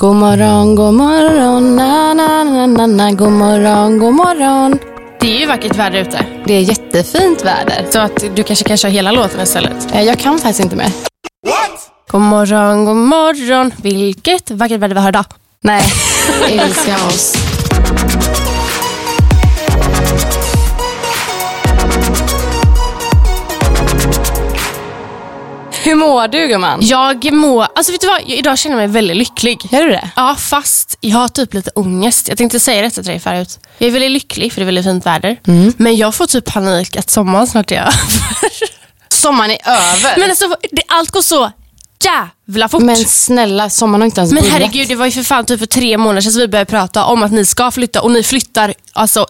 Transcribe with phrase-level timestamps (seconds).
[0.00, 4.78] God morgon, god morgon, na na na na na, god morgon, god morgon.
[5.20, 6.26] Det är ju vackert väder ute.
[6.46, 7.86] Det är jättefint väder.
[7.90, 9.94] Så att du kanske kan köra hela låten istället.
[9.94, 10.92] Eh, Jag kan faktiskt inte mer.
[12.10, 13.72] God morgon, god morgon.
[13.82, 15.24] Vilket vackert väder vi har idag.
[15.62, 15.82] Nej,
[16.50, 17.49] älskar oss.
[25.82, 26.78] Hur mår du gumman?
[26.82, 29.58] Jag mår, alltså vet du vad, idag känner jag mig väldigt lycklig.
[29.72, 30.10] Gör du det?
[30.16, 32.28] Ja, fast jag har typ lite ångest.
[32.28, 33.58] Jag tänkte säga detta till dig förut.
[33.78, 35.40] Jag är väldigt lycklig för det är väldigt fint väder.
[35.46, 35.72] Mm.
[35.76, 37.92] Men jag får typ panik att sommaren snart är över.
[39.08, 40.14] Sommaren är över.
[40.20, 41.52] Men alltså, det, allt går så
[42.04, 42.82] jävla fort.
[42.82, 44.58] Men snälla, sommaren har inte ens Men börjat.
[44.58, 47.04] herregud, det var ju för fan typ för tre månader sedan som vi började prata
[47.04, 49.26] om att ni ska flytta och ni flyttar alltså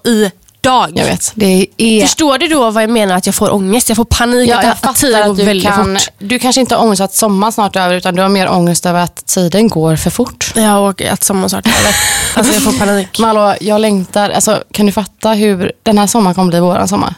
[0.63, 0.91] idag.
[0.95, 2.01] Jag vet, det är...
[2.01, 3.89] Förstår du då vad jag menar att jag får ångest?
[3.89, 6.09] Jag får panik Ja, att, jag att tiden går väldigt kan, fort.
[6.19, 8.87] du kanske inte har ångest att sommaren snart är över utan du har mer ångest
[8.87, 10.53] över att tiden går för fort.
[10.57, 11.95] Ja, och att sommaren snart är över.
[12.35, 13.19] Alltså jag får panik.
[13.19, 14.31] Men hallå, jag längtar.
[14.31, 17.15] Alltså, kan du fatta hur den här sommaren kommer bli våran sommar?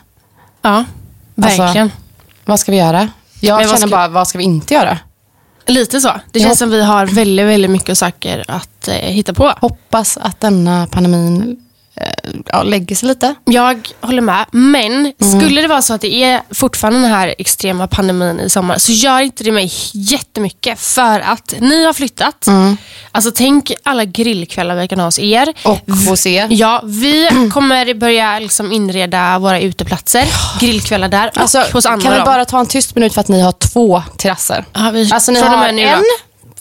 [0.62, 0.84] Ja,
[1.34, 1.66] verkligen.
[1.82, 1.96] Alltså,
[2.44, 3.08] vad ska vi göra?
[3.40, 4.98] Jag Men känner ska- bara, vad ska vi inte göra?
[5.66, 6.10] Lite så.
[6.32, 9.52] Det känns som vi har väldigt, väldigt mycket saker att eh, hitta på.
[9.60, 11.56] Hoppas att denna pandemin
[12.46, 13.34] ja, lägger sig lite.
[13.44, 14.44] Jag håller med.
[14.50, 18.78] Men skulle det vara så att det är fortfarande den här extrema pandemin i sommar
[18.78, 22.46] så gör inte det mig jättemycket för att ni har flyttat.
[23.12, 25.54] Alltså tänk alla grillkvällar vi kan ha hos er.
[25.64, 26.46] Och hos er.
[26.50, 30.24] Ja, vi kommer börja liksom inreda våra uteplatser.
[30.60, 32.02] Grillkvällar där och Alltså, hos Anna.
[32.02, 34.64] kan vi bara ta en tyst minut för att ni har två terrasser?
[34.72, 36.04] Ja, vi- Alltså ni har en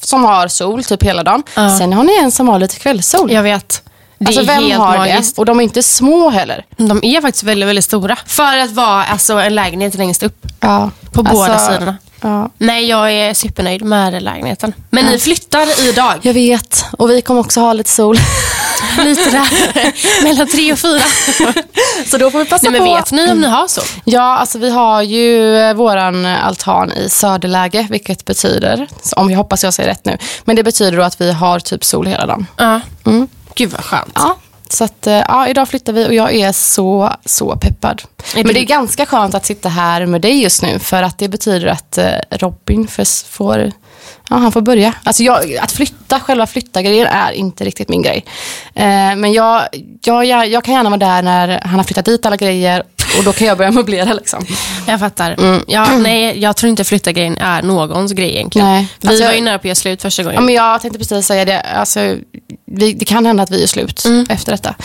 [0.03, 1.44] som har sol typ hela dagen.
[1.56, 1.78] Ja.
[1.78, 3.31] Sen har ni en som har lite kvällssol.
[3.31, 3.81] Jag vet.
[4.22, 5.36] Det alltså är vem helt har magiskt.
[5.36, 5.40] det?
[5.40, 6.66] Och de är inte små heller.
[6.78, 8.18] De är faktiskt väldigt, väldigt stora.
[8.26, 10.46] För att vara alltså, en lägenhet längst upp.
[10.59, 10.92] Ja.
[11.12, 11.98] På båda sidorna.
[12.22, 12.50] Ja.
[12.58, 14.74] Nej, jag är supernöjd med lägenheten.
[14.90, 16.14] Men ni flyttar idag.
[16.22, 16.86] Jag vet.
[16.98, 18.18] Och vi kommer också ha lite sol.
[18.98, 20.24] Lite där.
[20.24, 21.02] Mellan tre och fyra.
[22.06, 22.96] Så då får vi passa Nej, men på.
[22.96, 23.82] vet ni om ni har så?
[24.03, 29.64] Ja, alltså vi har ju eh, våran altan i söderläge, vilket betyder, om jag hoppas
[29.64, 32.48] jag säger rätt nu, men det betyder då att vi har typ sol hela dagen.
[32.58, 32.82] Ja.
[33.56, 34.12] Gud vad skönt.
[34.16, 34.38] Ja,
[34.70, 38.02] så att, eh, ja, idag flyttar vi och jag är så, så peppad.
[38.36, 41.18] Är Men det- är ganska skönt att sitta här med dig just nu, för att
[41.18, 42.88] det betyder att eh, Robin
[43.30, 43.72] får,
[44.30, 44.94] ja, han får börja.
[45.04, 48.26] Alltså jag, att flytta, själva flytta-grejen är inte riktigt min grej.
[48.76, 49.62] Eh, men jag,
[50.04, 52.84] jag, jag, jag kan gärna vara där när han har flyttat dit alla grejer
[53.18, 54.46] och då kan jag börja möblera liksom.
[54.88, 55.36] Jag fattar.
[55.68, 58.68] Ja, nej, jag tror inte flytta grejen är någons grej egentligen.
[58.68, 58.88] Nej.
[59.02, 60.36] Vi Alltså, var ju jag- nära på att göra slut första gången.
[60.36, 61.62] Ja, men jag tänkte precis säga det.
[61.62, 62.00] Alltså,
[62.66, 64.26] vi, det kan hända att vi är slut Mm.
[64.30, 64.76] efter detta.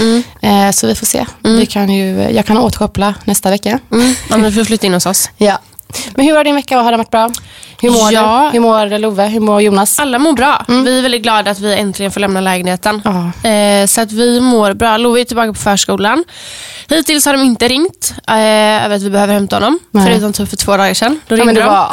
[0.43, 1.27] Eh, så vi får se.
[1.43, 3.79] Vi kan ju, jag kan återkoppla nästa vecka.
[3.93, 4.15] Mm.
[4.31, 5.31] Ja, men du får flytta in hos oss.
[5.37, 5.59] Ja.
[6.15, 7.31] Men hur har din vecka Har den varit bra?
[7.81, 8.49] Hur mår Ja.
[8.53, 8.59] du?
[8.59, 9.27] Hur mår Love?
[9.27, 9.99] Hur mår Jonas?
[9.99, 10.65] Alla mor bra.
[10.69, 13.03] Vi är väldigt glada att vi äntligen får lämna lägenheten.
[13.05, 13.49] Ja.
[13.51, 14.97] Eh, så att vi mår bra.
[14.97, 16.25] Love är tillbaka på förskolan.
[16.89, 19.79] Hittills har de inte ringt eh, över att vi behöver hämta honom.
[19.91, 20.07] Nej.
[20.07, 21.21] Förutom typ för två dagar sedan.
[21.29, 21.89] Då Ja, ringde det de.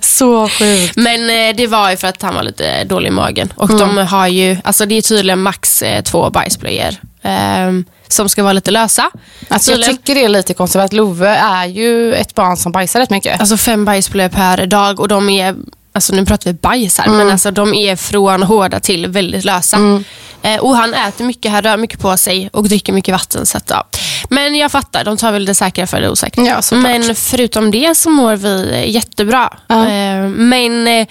[0.00, 0.96] så sjukt.
[0.96, 3.52] Men eh, det var ju för att han var lite dålig i magen.
[3.56, 3.96] Och Mm.
[3.96, 6.94] de har ju, alltså det är tydligen max eh, två bajsblöjor.
[7.22, 9.10] ehm, som ska vara lite lösa.
[9.48, 13.00] Alltså, jag tycker det är lite konstigt att Love är ju ett barn som bajsar
[13.00, 13.40] rätt mycket.
[13.40, 15.56] Alltså fem bajsblöjor per dag och de är,
[15.96, 17.18] alltså nu pratar vi bajs här, Mm.
[17.18, 19.78] men alltså de är från hårda till väldigt lösa.
[20.42, 23.46] Eh, och han äter mycket, han rör mycket på sig och dricker mycket vatten.
[23.46, 23.86] Så att, ja.
[24.30, 26.44] Men jag fattar, de tar väl det säkra för det osäkra.
[26.44, 29.52] Ja, men förutom det så mår vi eh, jättebra.
[29.66, 29.88] Ja.
[29.88, 31.06] Eh, men eh,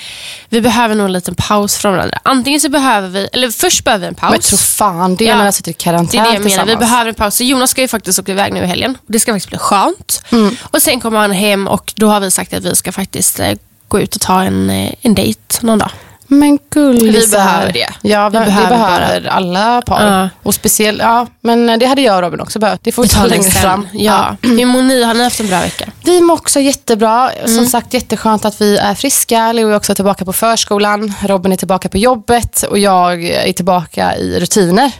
[0.49, 2.19] vi behöver nog en liten paus från varandra.
[2.23, 4.31] Antingen så behöver vi, eller först behöver vi en paus.
[4.31, 5.37] Men tro fan det Ja.
[5.37, 6.65] när har suttit i Det karantän är det jag menar.
[6.65, 7.35] Vi behöver en paus.
[7.35, 8.97] Så Jonas ska ju faktiskt åka iväg nu i helgen.
[9.07, 10.23] Det ska faktiskt bli skönt.
[10.31, 10.55] Mm.
[10.61, 13.51] Och Sen kommer han hem och då har vi sagt att vi ska faktiskt eh,
[13.95, 15.91] gå ut och ta en, eh, en dejt någon dag.
[16.27, 17.37] Men gullisar.
[17.37, 17.87] Vi behöver det.
[18.01, 18.69] Ja, vi, Vi vi behöver
[18.99, 20.07] behöver, alla par.
[20.07, 20.29] Ja.
[20.43, 22.79] Och speciellt, ja, men det hade jag och Robin också behövt.
[22.83, 23.87] Det får vi ta längre fram.
[23.93, 24.35] Ja.
[24.41, 25.03] Hur mår ni?
[25.03, 25.85] Har ni haft en bra vecka?
[26.03, 27.31] Vi mår också jättebra.
[27.31, 27.55] Mm.
[27.55, 29.51] Som sagt, jätteskönt att vi är friska.
[29.51, 31.13] Leo är också tillbaka på förskolan.
[31.21, 32.63] Robin är tillbaka på jobbet.
[32.63, 34.91] Och jag är tillbaka i rutiner.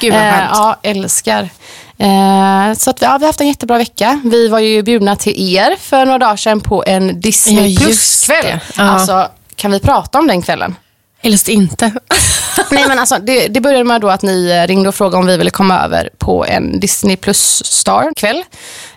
[0.00, 0.50] Gud vad Eh, skönt.
[0.52, 1.48] ja, älskar.
[1.98, 4.20] Eh, så att vi, ja, vi har haft en jättebra vecka.
[4.24, 8.58] Vi var ju bjudna till er för några dagar sedan på en Disney Ja, Plus-kväll.
[8.76, 8.82] Ja.
[8.82, 10.76] Alltså, kan vi prata om den kvällen?
[11.22, 11.92] Helst inte.
[12.70, 15.26] Nej, men alltså, det, det började med då att ni eh, ringde och frågade om
[15.26, 18.44] vi ville komma över på en Disney Plus Star-kväll.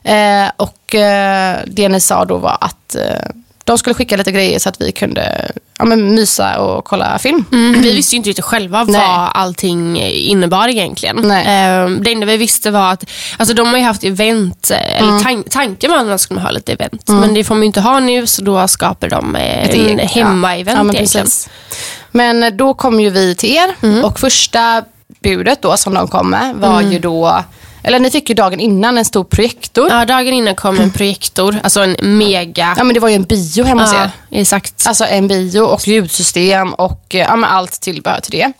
[0.03, 3.29] Eh, och eh, det ni sa då var att eh,
[3.67, 7.45] de skulle skicka lite grejer så att vi kunde ja, men, mysa och kolla film.
[7.51, 7.81] Mm.
[7.81, 9.01] Vi visste ju inte riktigt själva Nej.
[9.01, 11.15] vad allting innebar egentligen.
[11.23, 11.43] Nej.
[11.47, 13.03] Ehm, Det enda vi visste var att
[13.37, 16.51] alltså de har ju haft event, eh, eller tan tanken var att de skulle ha
[16.51, 17.03] lite event.
[17.07, 19.99] Men det får man ju inte ha nu så då skapar de eh, Ett en
[19.99, 20.75] hemma-event ja.
[20.77, 21.27] Ja, men egentligen.
[22.11, 24.83] Men eh, då kom ju vi till er och första
[25.19, 27.43] budet då som de kom med var ju då,
[27.87, 29.89] eller ni fick ju dagen innan en stor projektor.
[29.89, 32.75] Ja, Ja, dagen innan kom en projektor, alltså en mega...
[32.77, 34.09] men det var ju en bio hemma hos er.
[34.29, 34.87] Ja, exakt.
[34.87, 38.51] Alltså en bio och ljudsystem och eh, ja, men allt tillbehör till det.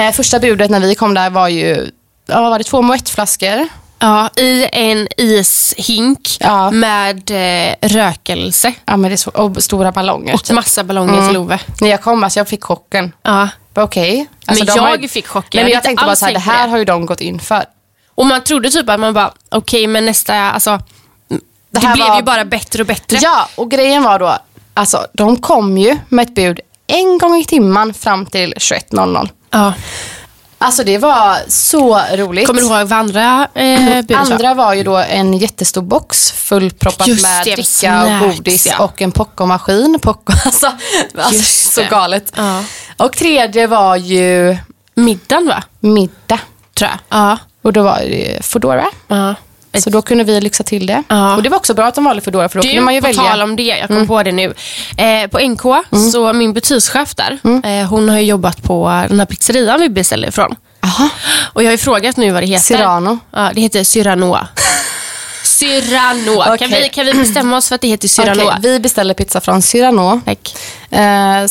[0.00, 1.90] Eh, första budet när vi kom där var ju
[2.26, 3.68] ja, vad var det två Moët-flaskor.
[4.02, 6.70] Ja, I en ishink Ja.
[6.70, 10.34] med eh, rökelse Ja, men det så, och stora ballonger.
[10.34, 11.58] och massa ballonger till Ove.
[11.80, 13.12] När jag kom, alltså jag fick chocken.
[13.22, 13.48] Ja.
[13.74, 14.26] Okej.
[14.46, 15.48] Alltså, Men har jag ju- fick chocken.
[15.54, 17.40] Nej, men Jag jag tänkte bara så här, det här har ju de gått in
[17.40, 17.64] för.
[18.20, 20.78] Och man trodde typ att man bara, okej men nästa, alltså
[21.70, 23.18] det, här blev var- ju bara bättre och bättre.
[23.22, 24.38] Ja, och grejen var då,
[24.74, 29.28] alltså de kom ju med ett bud en gång i timmen fram till 21.00.
[29.50, 29.72] Ja.
[30.58, 32.46] Alltså det var så roligt.
[32.46, 34.16] Kommer du ihåg vad andra eh, budet var?
[34.16, 38.66] Andra var ju då en jättestor box fullproppat Just med det, dricka snacks, och godis
[38.66, 38.84] ja.
[38.84, 39.98] och en popcornmaskin.
[40.02, 40.72] Popcorn, alltså,
[41.18, 41.86] alltså så det.
[41.86, 42.32] galet.
[42.36, 42.64] Ja.
[42.96, 44.56] Och tredje var ju
[44.94, 45.62] Middagen va?
[45.80, 46.40] middag.
[46.74, 46.98] Tror jag.
[47.08, 47.38] Ja.
[47.62, 48.84] Och då var det Foodora.
[49.08, 49.34] ja.
[49.78, 51.02] Så då kunde vi lyxa till det.
[51.08, 51.36] Ja.
[51.36, 53.00] Och det var också bra att de valde Foodora för då Du, kunde man ju
[53.00, 53.22] välja.
[53.22, 54.54] tal om det, jag kom på det nu.
[54.96, 55.62] Eh, på NK,
[56.12, 60.28] så min butikschef där, eh, hon har ju jobbat på den här pizzerian vi beställde
[60.28, 60.56] ifrån.
[60.84, 61.08] Aha.
[61.52, 62.64] Och jag har ju frågat nu vad det heter.
[62.64, 63.18] Cyrano.
[63.30, 64.48] Ja, det heter Cyranoa.
[65.60, 66.42] Cyrano.
[66.42, 66.82] Kan, Okej.
[66.82, 68.44] vi, kan vi bestämma oss för att det heter Cyranoa?
[68.58, 70.20] Okej, vi beställde pizza från Cyrano.
[70.24, 70.54] Tack.
[70.90, 71.46] Eh,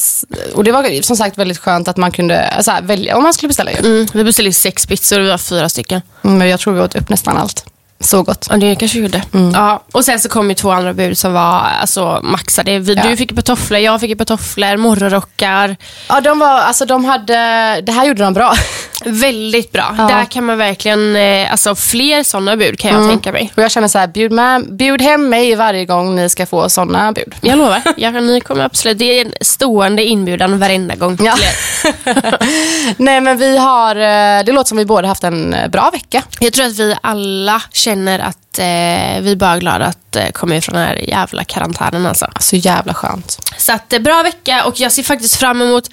[0.56, 3.34] och det var som sagt väldigt skönt att man kunde alltså, här, välja om man
[3.34, 3.72] skulle beställa.
[3.72, 6.02] Mm, vi beställde sex pizzor och vi var fyra stycken.
[6.24, 7.66] Mm, Men jag tror vi åt upp nästan allt.
[8.02, 8.48] Så gott.
[8.50, 9.24] Ja, det kanske gjorde.
[9.54, 12.80] Ja, och sen så kom ju två andra bud som var alltså, maxade.
[12.80, 13.04] Vi, Ja.
[13.04, 15.76] Du fick ett par tofflor, jag fick ett par tofflor, morgonrockar.
[16.08, 17.34] Ja, de var, alltså de hade,
[17.82, 18.54] det här gjorde de bra.
[19.06, 19.96] Väldigt bra.
[19.98, 20.08] Ja.
[20.08, 23.52] Där kan man verkligen, eh, alltså fler sådana bud kan jag tänka mig.
[23.56, 26.70] Och jag känner så här, bjud, med, bjud hem mig varje gång ni ska få
[26.70, 27.36] sådana bud.
[27.42, 31.18] Jag lovar, jag, ni kommer absolut, det är en stående inbjudan varenda gång.
[31.22, 31.36] Ja.
[32.98, 36.24] Nej men vi har, eh, det låter som vi båda haft en eh, bra vecka.
[36.40, 40.56] Jag tror att vi alla känner att eh, vi är bara glada att eh, komma
[40.56, 42.28] ifrån den här jävla karantänen alltså.
[42.40, 43.40] Så jävla skönt.
[43.58, 45.90] Så att, eh, bra vecka och jag ser faktiskt fram emot,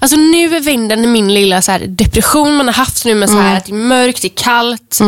[0.00, 3.38] alltså nu är vinden min lilla så här, depression man har haft nu med så
[3.38, 4.98] här, att det är mörkt, det är kallt,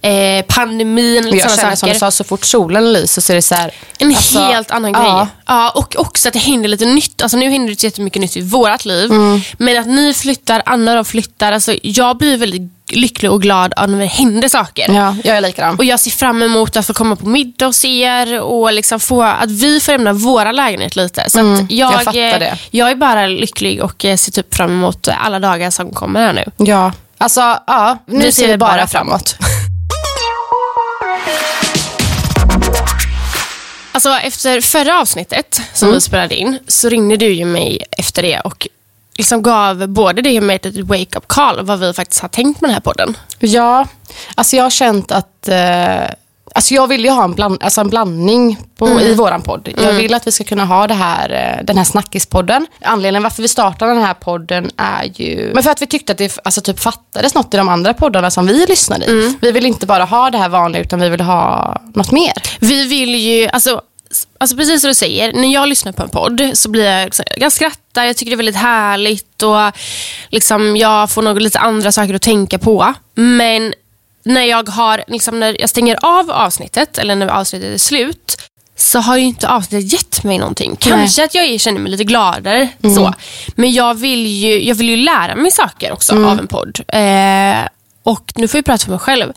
[0.00, 3.34] eh, pandemin, Och lite jag känner som du sa, så fort solen lyser så är
[3.34, 3.74] det så här.
[3.98, 5.00] En alltså, helt annan ja.
[5.00, 5.26] grej.
[5.46, 7.22] Ja, och också att det händer lite nytt.
[7.22, 9.10] Alltså nu händer det jättemycket nytt i vårt liv.
[9.10, 9.40] Mm.
[9.58, 11.52] Men att ni flyttar, Anna då flyttar.
[11.52, 14.92] Alltså jag blir väldigt lycklig och glad av när det händer saker.
[14.94, 15.76] Ja, jag är likadan.
[15.76, 19.22] Och jag ser fram emot att få komma på middag hos er och liksom få,
[19.22, 21.30] att vi får lämna våra lägenhet lite.
[21.30, 22.58] Så att jag, Mm, jag fattar eh, det.
[22.70, 26.32] jag är bara lycklig och eh, ser typ fram emot alla dagar som kommer här
[26.32, 26.44] nu.
[26.66, 29.36] Ja, alltså ja, nu ser ser vi bara bara framåt.
[33.92, 35.94] Alltså efter förra avsnittet som Mm.
[35.96, 38.68] vi spelade in så ringde du ju mig efter det och
[39.18, 42.68] liksom gav både dig och mig ett wake-up call vad vi faktiskt har tänkt med
[42.68, 43.16] den här podden.
[43.38, 43.86] Ja,
[44.34, 46.10] alltså jag har känt att eh,
[46.54, 49.68] Alltså jag vill ju ha en, bland, alltså en blandning på, i våran podd.
[49.82, 52.66] Jag vill att vi ska kunna ha det här, eh, den här snackispodden.
[52.82, 56.18] Anledningen varför vi startade den här podden är ju men för att vi tyckte att
[56.18, 59.36] det alltså typ fattades något i de andra poddarna som vi lyssnade i.
[59.40, 62.32] Vi vill inte bara ha det här vanliga utan vi vill ha något mer.
[62.60, 63.82] Vi vill ju, alltså,
[64.38, 67.24] alltså precis som du säger, när jag lyssnar på en podd så blir jag, liksom-
[67.36, 69.72] jag skrattar, jag tycker det är väldigt härligt och
[70.28, 72.94] liksom, jag får något lite andra saker att tänka på.
[73.14, 73.74] Men
[74.24, 78.36] när jag, har, liksom, när jag stänger av avsnittet, eller när avsnittet är slut,
[78.76, 80.76] så har ju inte avsnittet gett mig någonting.
[80.76, 82.68] Kanske att jag känner mig lite gladare.
[82.94, 83.14] Så.
[83.54, 86.80] Men jag vill, ju, jag vill ju lära mig saker också av en podd.
[86.88, 87.68] Eh,
[88.02, 89.32] Och nu får jag prata för mig själv.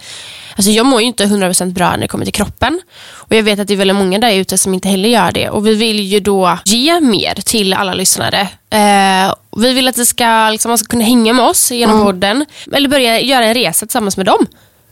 [0.55, 2.81] Alltså jag mår ju inte 100% bra när det kommer till kroppen.
[3.09, 5.49] Och Jag vet att det är väldigt många där ute som inte heller gör det.
[5.49, 8.41] Och Vi vill ju då ge mer till alla lyssnare.
[8.69, 12.05] Eh, vi vill att det ska, liksom, man ska kunna hänga med oss genom Mm.
[12.05, 12.45] podden.
[12.73, 14.45] Eller börja göra en resa tillsammans med dem.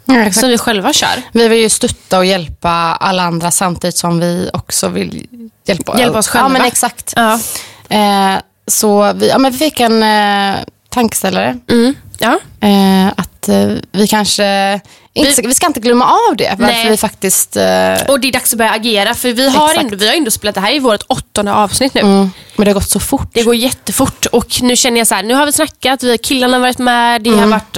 [0.06, 1.22] Ja, Som vi själva kör.
[1.32, 5.28] Vi vill ju stötta och hjälpa alla andra samtidigt som vi också vill
[5.68, 6.46] hjälpa, Hjälpa oss själva.
[6.46, 7.14] Ja, men exakt.
[7.16, 7.40] Ja.
[7.90, 10.60] Eh, så vi, ja, men vi fick en eh,
[10.90, 11.58] tankeställare.
[11.72, 11.96] Mm.
[12.20, 12.40] Ja.
[12.68, 14.80] Eh, att Eh, vi kanske
[15.14, 16.50] inte, ska- vi ska inte glömma av det.
[16.60, 16.90] Varför Nej.
[16.90, 17.56] vi faktiskt...
[17.56, 17.64] Eh,
[18.08, 19.14] Och det är dags att börja agera.
[19.14, 19.84] För vi har, Exakt.
[19.84, 22.02] ändå, vi har ändå spelat, det här är vårt åttonde avsnitt nu.
[22.02, 23.30] mm, men det har gått så fort.
[23.34, 26.54] Det går jättefort och nu känner jag så här, nu har vi snackat, vi killarna
[26.58, 27.78] har varit med, det har varit,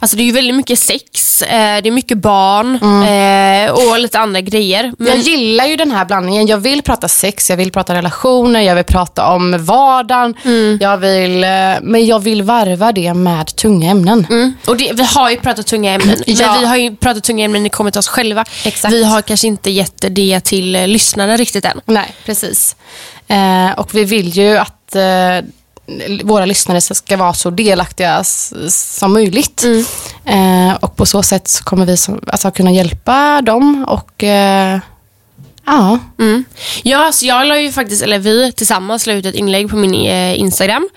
[0.00, 4.18] alltså det är ju väldigt mycket sex, eh, det är mycket barn eh, och lite
[4.18, 4.92] andra grejer.
[4.98, 6.46] Men, Jag gillar ju den här blandningen.
[6.46, 10.34] Jag vill prata sex, jag vill prata relationer, jag vill prata om vardagen.
[10.44, 10.78] Mm.
[10.80, 11.50] Jag vill, eh,
[11.82, 14.26] men jag vill varva det med tunga ämnen.
[14.30, 16.67] mm, och det, vi har ju pratat tunga ämnen, Ja.
[16.68, 18.44] Har ju pratat tunga ämnen det kommer till oss själva.
[18.64, 18.94] Exakt.
[18.94, 21.80] Vi har kanske inte gett det till eh, lyssnarna riktigt än.
[21.84, 22.76] Nej, precis.
[23.28, 25.44] Eh, och vi vill ju att eh,
[26.24, 28.24] våra lyssnare ska vara så delaktiga
[28.68, 29.64] som möjligt.
[30.24, 34.78] Eh, och på så sätt så kommer vi som, alltså, kunna hjälpa dem och eh,
[35.66, 35.98] ja.
[36.18, 36.44] Mm.
[36.82, 39.94] Ja, så jag la ju faktiskt, eller vi tillsammans la ut ett inlägg på min
[39.94, 40.88] eh, Instagram.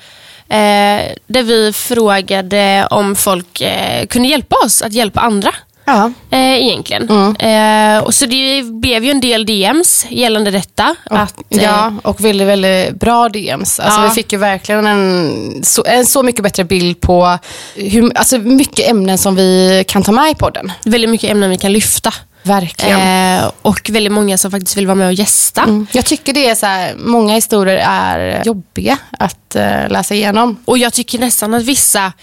[0.52, 5.52] Eh, där vi frågade om folk eh, kunde hjälpa oss att hjälpa andra.
[5.86, 6.12] ja.
[6.32, 7.36] Eh, egentligen.
[7.40, 10.96] Eh, och så det blev ju en del DMs gällande detta.
[11.06, 13.80] att, eh, ja, och väldigt, väldigt bra DMs.
[13.80, 14.08] Alltså, Ja.
[14.08, 17.38] Vi fick ju verkligen en så, en så mycket bättre bild på
[17.76, 20.72] hur alltså, mycket ämnen som vi kan ta med i podden.
[20.86, 22.14] Väldigt mycket ämnen vi kan lyfta.
[22.44, 23.40] Verkligen.
[23.40, 25.64] Eh, och väldigt många som faktiskt vill vara med och gästa.
[25.64, 25.88] Mm.
[25.92, 30.58] Jag tycker det är så här, många historier är jobbiga att eh, läsa igenom.
[30.66, 32.14] Och jag tycker nästan att vissa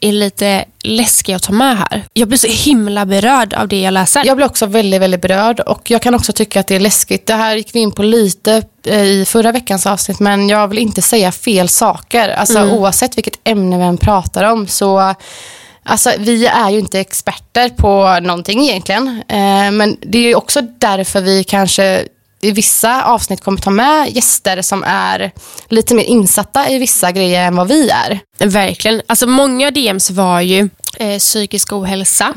[0.00, 2.04] är lite läskiga att ta med här.
[2.12, 4.26] Jag blir så himla berörd av det jag läser.
[4.26, 7.26] Jag blir också väldigt, väldigt berörd och jag kan också tycka att det är läskigt.
[7.26, 10.78] Det här gick vi in på lite eh, i förra veckans avsnitt men jag vill
[10.78, 12.28] inte säga fel saker.
[12.28, 15.14] Alltså oavsett vilket ämne vi än pratar om så
[15.88, 19.08] Alltså, vi är ju inte experter på någonting egentligen.
[19.28, 22.04] Eh, men det är ju också därför vi kanske
[22.40, 25.32] i vissa avsnitt kommer ta med gäster som är
[25.68, 28.20] lite mer insatta i vissa grejer än vad vi är.
[28.38, 29.02] Verkligen.
[29.06, 30.68] Alltså många DMs var ju
[30.98, 32.32] eh, psykisk ohälsa,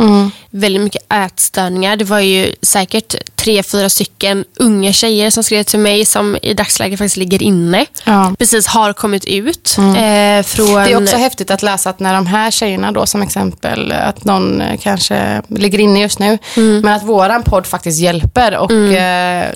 [0.49, 1.95] väldigt mycket ätstörningar.
[1.95, 6.53] Det var ju säkert tre, fyra stycken unga tjejer som skrev till mig som i
[6.53, 7.85] dagsläget faktiskt ligger inne.
[8.05, 8.33] Ja.
[8.39, 9.75] Precis har kommit ut.
[9.77, 10.75] Eh, från...
[10.75, 14.23] Det är också häftigt att läsa att när de här tjejerna då som exempel, att
[14.25, 19.51] någon eh, kanske ligger inne just nu, men att våran podd faktiskt hjälper och eh,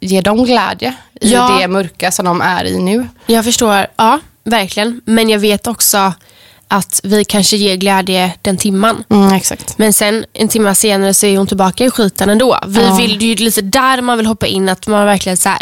[0.00, 1.56] ger dem glädje i Ja.
[1.60, 3.08] det mörka som de är i nu.
[3.26, 5.00] Jag förstår, ja, verkligen.
[5.04, 6.12] Men jag vet också
[6.72, 9.04] att vi kanske ger glädje den timman.
[9.10, 9.78] Mm, exakt.
[9.78, 12.58] Men sen en timme senare så är hon tillbaka i skiten ändå.
[12.66, 12.94] Vi Ja.
[12.94, 15.58] vill det är ju lite där man vill hoppa in, att man verkligen så här,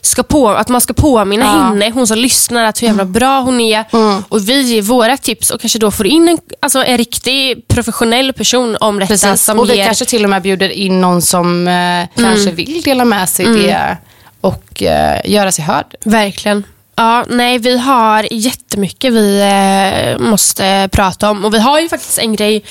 [0.00, 1.50] ska på, att man ska påminna Ja.
[1.50, 3.84] henne, hon som lyssnar, att hur jävla bra hon är.
[4.28, 8.32] Och vi ger våra tips och kanske då får in en, alltså en riktig professionell
[8.32, 9.08] person om detta.
[9.08, 9.42] Precis.
[9.44, 12.82] Som Och vi ger, kanske till och med bjuder in någon som eh, kanske vill
[12.82, 13.96] dela med sig det
[14.40, 15.94] och eh, göra sig hörd.
[16.04, 16.64] Verkligen.
[16.98, 21.44] Ja, nej, vi har jättemycket vi eh, måste prata om.
[21.44, 22.64] Och vi har ju faktiskt en grej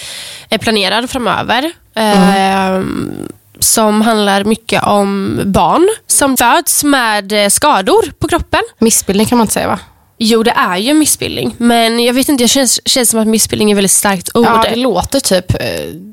[0.50, 1.72] eh, planerad framöver.
[1.96, 2.82] Eh,
[3.60, 8.62] Som handlar mycket om barn som föds med eh, skador på kroppen.
[8.80, 9.80] Missbildning kan man inte säga va?
[10.20, 11.56] Jo, det är ju missbildning.
[11.58, 14.46] Men jag vet inte, det känns, känns som att missbildning är ett väldigt starkt ord.
[14.46, 15.58] Ja, det låter typ eh,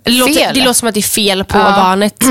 [0.05, 0.55] Det låter, fel.
[0.55, 1.65] det låter som att det är fel på Ja.
[1.77, 2.25] barnet.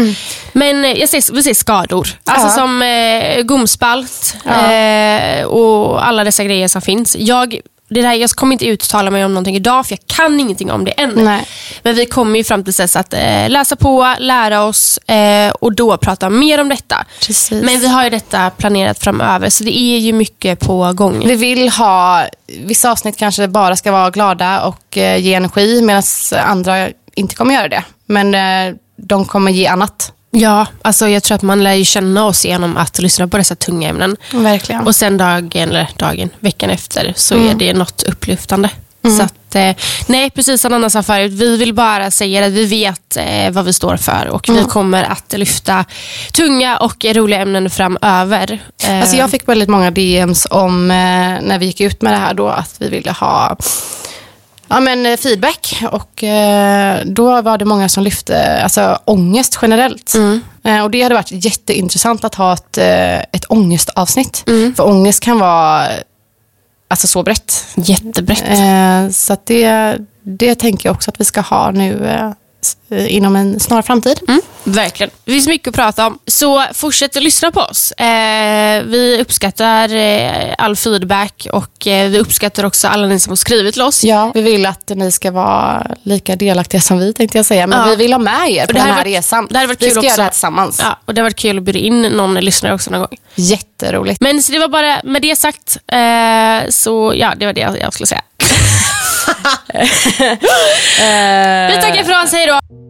[0.53, 2.07] Men eh, jag säger, vi säger skador.
[2.25, 2.53] Alltså Ja.
[2.53, 4.71] som eh, gomspalt Ja.
[4.71, 7.15] eh, och alla dessa grejer som finns.
[7.19, 7.59] Jag,
[7.93, 10.85] det där, jag kommer inte uttala mig om någonting idag för jag kan ingenting om
[10.85, 11.13] det än.
[11.15, 11.47] Nej.
[11.83, 15.75] Men vi kommer ju fram till dess att eh, läsa på, lära oss eh, och
[15.75, 17.05] då prata mer om detta.
[17.19, 17.63] Precis.
[17.63, 21.27] Men vi har ju detta planerat framöver så det är ju mycket på gång.
[21.27, 26.03] Vi vill ha, vissa avsnitt kanske bara ska vara glada och eh, ge energi medan
[26.45, 27.83] andra inte kommer göra det.
[28.05, 30.11] Men eh, de kommer ge annat.
[30.35, 33.55] Ja, alltså jag tror att man lär ju känna oss genom att lyssna på dessa
[33.55, 34.17] tunga ämnen.
[34.33, 34.87] Verkligen.
[34.87, 37.49] Och sen dagen, eller dagen, veckan efter så Mm.
[37.49, 38.69] är det något upplyftande.
[39.17, 39.75] Så att, eh,
[40.07, 43.65] nej, precis som Anna sa förut, vi vill bara säga att vi vet eh, vad
[43.65, 44.63] vi står för och Mm.
[44.63, 45.85] vi kommer att lyfta
[46.33, 48.59] tunga och roliga ämnen framöver.
[48.83, 52.33] Eh, Alltså jag fick väldigt många DMs om när vi gick ut med det här
[52.33, 53.57] då att vi ville ha
[54.73, 55.83] ja, men, eh, feedback.
[55.91, 60.13] Och eh, då var det många som lyfte alltså, ångest generellt.
[60.63, 62.77] Eh, och det hade varit jätteintressant att ha ett,
[63.31, 64.43] ett ångestavsnitt.
[64.75, 65.87] För ångest kan vara
[66.87, 67.65] alltså, så brett.
[67.75, 68.43] Jättebrett.
[68.49, 72.09] Eh, så det, det tänker jag också att vi ska ha nu
[73.07, 74.19] inom en snar framtid.
[74.27, 75.09] Mm, verkligen.
[75.25, 76.19] Det finns mycket att prata om.
[76.27, 77.91] Så fortsätt att lyssna på oss.
[77.91, 83.35] Eh, vi uppskattar eh, all feedback och eh, vi uppskattar också alla ni som har
[83.35, 84.03] skrivit till oss.
[84.03, 87.67] Ja, vi vill att ni ska vara lika delaktiga som vi tänkte jag säga.
[87.67, 87.85] Men Ja.
[87.85, 89.47] vi vill ha med er på den här varit- resan.
[89.49, 90.07] det hade varit vi kul ska också.
[90.07, 90.79] göra det här tillsammans.
[90.83, 93.17] Ja, och det har varit kul att bjuda in någon lyssnare också någon gång.
[93.35, 94.21] Jätteroligt.
[94.21, 95.77] Men så det var bara med det sagt.
[95.87, 98.21] Eh, så ja, det var det jag skulle säga.
[101.01, 101.67] Eh.
[101.67, 102.82] Vi tackar för oss, hej då.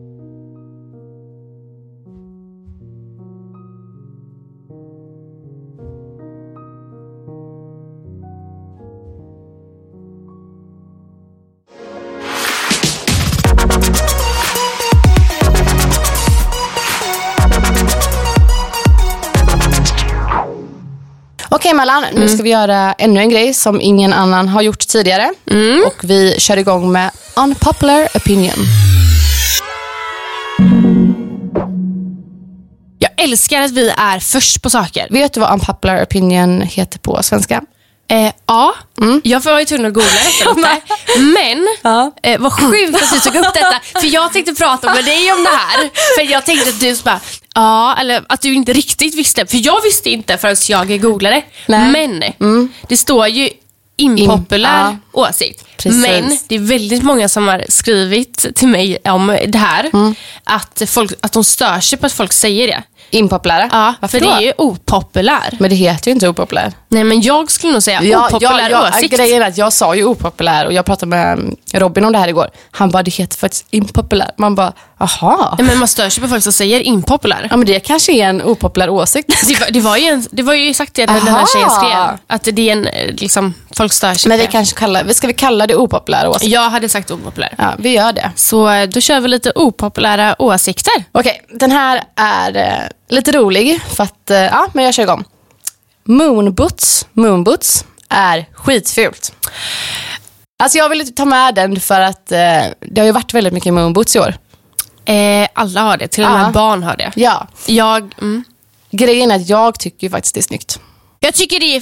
[21.64, 25.34] Okej Mellan, nu ska vi göra ännu en grej som ingen annan har gjort tidigare.
[25.88, 28.66] Och vi kör igång med unpopular opinion.
[33.00, 35.08] Jag älskar att vi är först på saker.
[35.10, 37.62] Vet du vad unpopular opinion heter på svenska?
[38.08, 38.76] Eh, ja,
[39.24, 40.82] jag var ju tvungen att googla detta lite.
[41.20, 41.68] Men
[42.24, 43.80] eh, vad sjukt att du tog upp detta.
[44.02, 45.90] För jag tänkte prata med dig om det här.
[46.18, 47.20] För jag tänkte att du bara,
[47.56, 49.46] ja, eller att du inte riktigt visste.
[49.46, 51.42] För jag visste inte förrän jag googlade.
[51.68, 51.92] Nej.
[51.92, 52.24] Men
[52.88, 53.50] det står ju
[53.98, 55.66] impopulär In- åsikt.
[55.78, 56.02] Precis.
[56.02, 59.92] Men det är väldigt många som har skrivit till mig om det här.
[60.44, 62.84] Att, folk, att de stör sig på att folk säger det.
[63.14, 63.70] Impopulära?
[63.72, 64.32] Ja, Varför för då?
[64.32, 65.58] det är ju opopulär.
[65.60, 66.72] Men det heter ju inte opopulär.
[66.88, 69.16] Nej, men jag skulle nog säga opopulär åsikt.
[69.18, 72.28] Grejen är att jag sa ju opopulär och jag pratade med Robin om det här
[72.28, 72.50] igår.
[72.72, 74.32] Han bara, det heter faktiskt impopulär.
[74.38, 75.56] Man bara, aha.
[75.58, 77.48] Nej, men man stör sig på folk som säger impopulär.
[77.50, 79.30] Ja men det kanske är en opopulär åsikt.
[79.48, 81.48] Det var, det, var ju en, det var ju exakt det den här Aha.
[81.54, 82.18] tjejen skrev.
[82.28, 84.52] Att det är en, eh, liksom, folk stör sig Men vi det.
[84.52, 86.52] kanske kallar, ska vi kalla det opopulär åsikt?
[86.52, 87.54] Jag hade sagt opopulär.
[87.58, 88.32] Ja, vi gör det.
[88.36, 90.94] Så eh, då kör vi lite opopulära åsikter.
[91.12, 95.24] Okej, den här är eh, lite rolig för att, eh, ja men jag kör igång.
[96.04, 99.34] Moonboots, moonboots är skitfult.
[100.64, 102.38] Alltså jag vill ta med den för att eh,
[102.80, 104.36] det har ju varit väldigt mycket moonboots i år.
[105.06, 106.52] Eh, alla har det, till och med Ja.
[106.52, 107.12] barn har det.
[107.16, 108.44] Ja, Jag, mm.
[108.92, 110.80] grejen är att jag tycker faktiskt det är snyggt.
[111.20, 111.82] jag tycker det är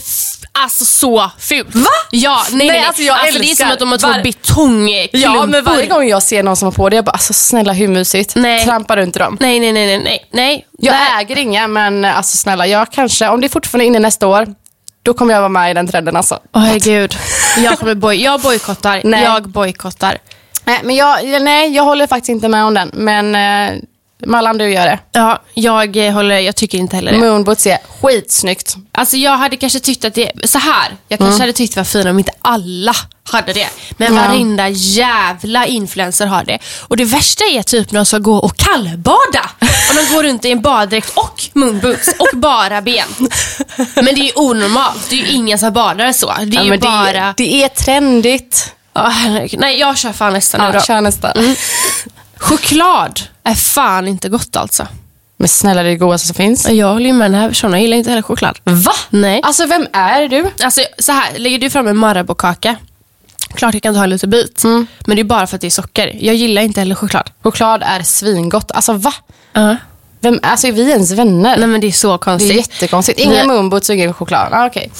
[0.59, 1.75] alltså så fult.
[1.75, 1.85] Va?
[2.11, 2.85] Ja, nej, nej, nej.
[2.87, 5.19] alltså, jag det är som att de har två var- betongklumpor.
[5.19, 7.73] Ja, men varje gång jag ser någon som har på det, jag bara alltså snälla
[7.73, 8.35] hur mysigt?
[8.35, 8.65] Nej.
[8.65, 9.37] Trampa runt i dem.
[9.39, 10.65] Nej, nej, nej, nej, nej.
[10.79, 11.21] Jag Nej.
[11.21, 14.47] äger inga men alltså snälla, jag kanske, om det är fortfarande inne nästa år,
[15.03, 16.39] då kommer jag vara med i den trenden alltså.
[16.55, 17.15] Åh herregud.
[17.57, 19.01] Jag, kommer boj- jag bojkottar.
[19.23, 20.17] Jag bojkottar.
[20.65, 22.91] Nej, men jag, nej, jag håller faktiskt inte med om den.
[22.93, 23.79] Men eh,
[24.25, 24.99] Mallan, du gör det.
[25.11, 27.17] Ja, jag, eh, håller, jag tycker inte heller det.
[27.17, 28.75] Moonboots är skitsnyggt.
[28.91, 30.95] Alltså jag hade kanske tyckt att det, så här.
[31.07, 32.93] jag kanske hade tyckt det var fint om inte alla
[33.31, 33.67] hade det.
[33.97, 34.21] Men Ja.
[34.21, 36.59] varenda jävla influencer har det.
[36.81, 39.49] Och det värsta är typ när de ska gå och kallbada.
[39.89, 43.07] Och de går runt i en baddräkt och moonboots och bara ben.
[43.95, 45.09] Men det är onormalt.
[45.09, 46.25] Det är ju ingen som badar så.
[46.27, 47.33] Det är Ja, ju men det, bara...
[47.37, 48.73] det är trendigt.
[48.95, 49.59] Herregud.
[49.59, 50.81] Nej, jag kör fan nästa nu Ja, då.
[50.81, 51.33] kör nästa.
[52.41, 54.87] Choklad är fan inte gott alltså.
[55.37, 56.69] Men snälla, det är det godaste som finns.
[56.69, 57.71] Jag håller ju med den här personen.
[57.73, 58.59] Jag gillar inte heller choklad.
[58.63, 58.91] Va?
[59.09, 59.41] Nej.
[59.43, 60.51] Alltså, vem är du?
[60.63, 62.75] Alltså så här, lägger du fram en Marabou-kaka,
[63.53, 64.63] klart jag kan ta en liten bit.
[64.63, 64.87] Mm.
[65.05, 66.17] Men det är bara för att det är socker.
[66.19, 67.29] Jag gillar inte heller choklad.
[67.43, 68.71] Choklad är svingott.
[68.71, 69.13] Alltså va?
[69.57, 69.73] Uh.
[70.19, 71.57] Vem, alltså är vi ens vänner?
[71.57, 72.55] Nej men det är så det är konstigt.
[72.57, 73.19] jättekonstigt.
[73.19, 74.53] Ingen moonboots och ingen choklad.
[74.53, 74.91] Ah, okej.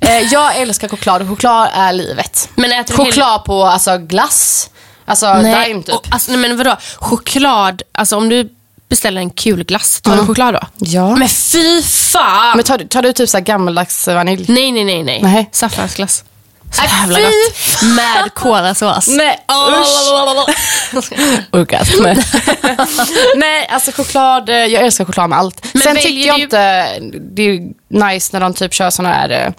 [0.00, 2.48] eh, jag älskar choklad och choklad är livet.
[2.54, 4.70] Men äter Choklad på alltså, glass.
[5.06, 5.94] Alltså hel- Dime Nej, typ.
[5.94, 6.76] och, alltså, nej, men vadå?
[6.96, 8.48] Choklad, alltså om du
[8.88, 10.60] beställer en kul glass, tar du choklad då?
[10.76, 11.16] Ja.
[11.16, 12.56] Men fy fan!
[12.56, 14.44] Men tar, du- tar du typ så gammaldags vanilj?
[14.48, 15.20] nej, nej, nej, nej.
[15.22, 15.48] Nej.
[15.52, 16.24] Saffransglass.
[16.72, 17.82] Så Nej, jävla fy gott.
[17.96, 19.06] Med kolasås.
[19.08, 19.38] Nej,
[21.52, 22.04] Orgasm.
[23.36, 25.66] Nej, alltså choklad, eh, jag älskar choklad med allt.
[25.72, 26.86] Men Sen tycker jag du- inte,
[27.34, 27.60] det är
[28.12, 29.52] nice när de typ kör såna här,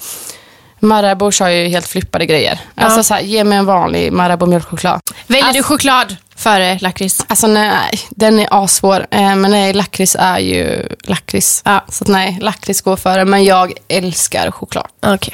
[0.80, 2.60] Marabou kör ju helt flippade grejer.
[2.76, 5.02] Alltså så här, ge mig en vanlig Marabou mjölkchoklad.
[5.28, 7.26] Väljer Alltså- du choklad före lakrits?
[7.28, 9.08] Alltså nej, den är asvår.
[9.12, 11.62] Eh, men nej, lakrits är ju lakrits.
[11.66, 11.86] Ja.
[11.90, 13.26] Så att nej, lakrits går före.
[13.26, 14.88] Men jag älskar choklad.
[15.06, 15.34] Okej.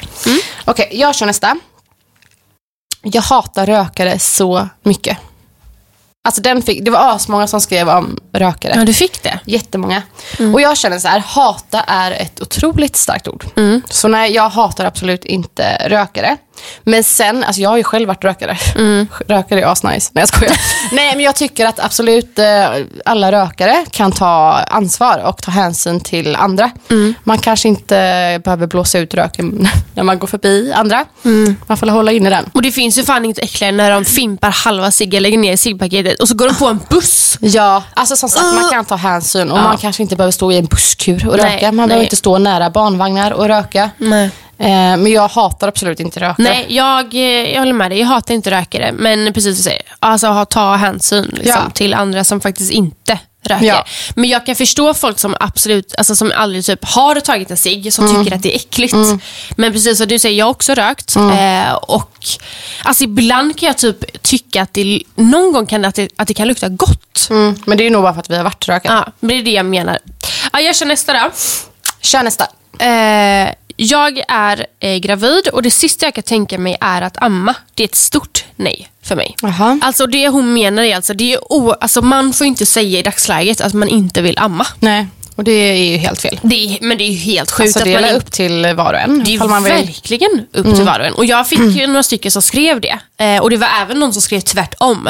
[0.64, 1.56] Okej, jag kör nästa.
[3.02, 5.18] Jag hatar rökare så mycket.
[6.24, 8.72] Alltså den fick, det var asmånga som skrev om rökare.
[8.76, 9.38] Ja, du fick det.
[9.44, 10.02] Jättemånga.
[10.54, 13.44] Och jag känner så här, hata är ett otroligt starkt ord.
[13.90, 16.36] Så nej, jag hatar absolut inte rökare.
[16.84, 18.58] Men sen, alltså jag har ju själv varit rökare.
[18.76, 19.06] Mm.
[19.28, 20.10] Rökare är asnice.
[20.12, 20.56] Nej jag skojar.
[20.92, 22.44] Nej men jag tycker att absolut eh,
[23.04, 26.70] alla rökare kan ta ansvar och ta hänsyn till andra.
[26.90, 27.14] Mm.
[27.24, 27.94] Man kanske inte
[28.44, 31.04] behöver blåsa ut röken när man går förbi andra.
[31.24, 31.56] Mm.
[31.66, 32.44] Man får hålla inne den.
[32.54, 36.20] Och det finns ju fan inte äckligare när de fimpar halva ciggen, lägger ner ciggpaketet
[36.22, 37.38] och så går de på en buss.
[37.40, 39.62] Ja, alltså som sagt man kan ta hänsyn och Ja.
[39.62, 41.66] man kanske inte behöver stå i en busskur och Nej, röka.
[41.66, 42.04] Man behöver nej.
[42.04, 43.90] inte stå nära barnvagnar och röka.
[43.98, 44.30] Nej.
[44.58, 46.34] Eh, men jag hatar absolut inte röka.
[46.38, 47.98] Nej, jag, eh, jag håller med dig.
[48.00, 48.92] Jag hatar inte rökare.
[48.92, 51.70] Men precis som du säger, alltså ha, ta hänsyn liksom, Ja.
[51.74, 53.66] till andra som faktiskt inte röker.
[53.66, 53.84] Ja.
[54.14, 57.92] Men jag kan förstå folk som absolut, alltså som aldrig typ har tagit en cigg,
[57.92, 58.24] som Mm.
[58.24, 58.94] tycker att det är äckligt.
[59.56, 61.16] Men precis som du säger, jag har också rökt.
[61.16, 61.66] Mm.
[61.66, 62.18] Eh, och
[62.82, 66.28] alltså ibland kan jag typ tycka att det, någon gång kan det, att, det, att
[66.28, 67.26] det kan lukta gott.
[67.30, 68.92] Mm, men det är nog bara för att vi har varit rökare.
[69.06, 69.98] Ja, men det är det jag menar.
[70.52, 71.30] Ja, jag kör nästa då.
[72.00, 72.44] Kör nästa.
[72.78, 77.54] Eh, jag är eh, gravid och det sista jag kan tänka mig är att amma.
[77.74, 79.36] Det är ett stort nej för mig.
[79.42, 79.78] Jaha.
[79.82, 83.02] Alltså det hon menar är alltså, det är o- alltså man får inte säga i
[83.02, 84.66] dagsläget att man inte vill amma.
[84.80, 85.06] Nej,
[85.36, 86.38] och det är ju helt fel.
[86.42, 88.18] Det är, men det är ju helt sjukt Alltså, att det man är inte...
[88.26, 89.24] upp till var och en.
[89.24, 89.72] Det är man vill.
[89.72, 89.86] Mm.
[89.86, 91.14] verkligen upp till var och en.
[91.14, 92.98] Och jag fick ju några stycken som skrev det.
[93.16, 95.08] Eh, och det var även någon som skrev tvärtom.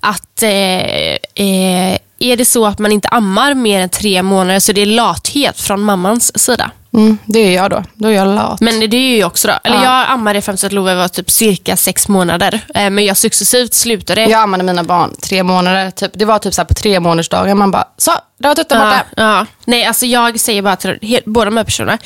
[0.00, 4.72] Att eh, eh, är det så att man inte ammar mer än tre månader så
[4.72, 6.70] det är lathet från mammans sida.
[6.96, 7.82] Mm, det är jag då.
[7.94, 8.60] Då är jag lat.
[8.60, 9.54] Men det är ju jag också då.
[9.64, 9.84] Eller Ja.
[10.00, 12.60] jag ammade att Love var typ cirka sex månader.
[12.74, 14.22] Eh, men jag successivt slutade.
[14.22, 15.90] Jag ammade mina barn tre månader.
[15.90, 17.58] Typ, det var typ så här på tre månadersdagen.
[17.58, 19.04] Man bara, så, där var tutten Ja, borta.
[19.16, 19.46] ja.
[19.64, 21.98] Nej, alltså jag säger bara till båda de här personerna.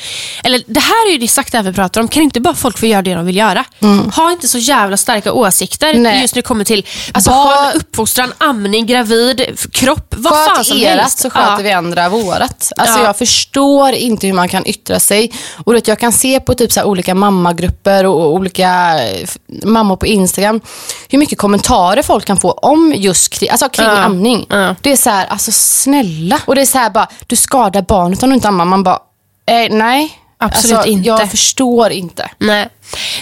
[0.43, 2.07] Eller det här är ju exakt det här vi pratar om.
[2.07, 3.65] Kan inte bara folk få göra det de vill göra?
[4.15, 6.03] Ha inte så jävla starka åsikter Mm.
[6.03, 6.21] Nej.
[6.21, 11.19] just det kommer till Alltså, barn, ha- uppfostran, amning, gravid, kropp, vad fan som helst.
[11.19, 11.59] så sköter Ja.
[11.63, 12.71] vi andra vårat.
[12.77, 13.05] Alltså Ja.
[13.05, 15.31] jag förstår inte hur man kan yttra sig.
[15.65, 19.27] Och vet, jag kan se på typ så olika mammagrupper och olika eh,
[19.63, 20.61] mammor på Instagram.
[21.09, 23.97] Hur mycket kommentarer folk kan få om just kring, alltså kring Ja.
[24.03, 24.45] amning.
[24.49, 24.75] Ja.
[24.81, 26.39] Det är så här, alltså snälla.
[26.45, 28.65] Och det är så här bara, du skadar barnet om du inte ammar.
[28.65, 28.99] Man bara,
[29.45, 30.17] eh, nej.
[30.43, 31.07] Absolut alltså, inte.
[31.07, 32.29] Jag förstår inte.
[32.37, 32.69] Nej.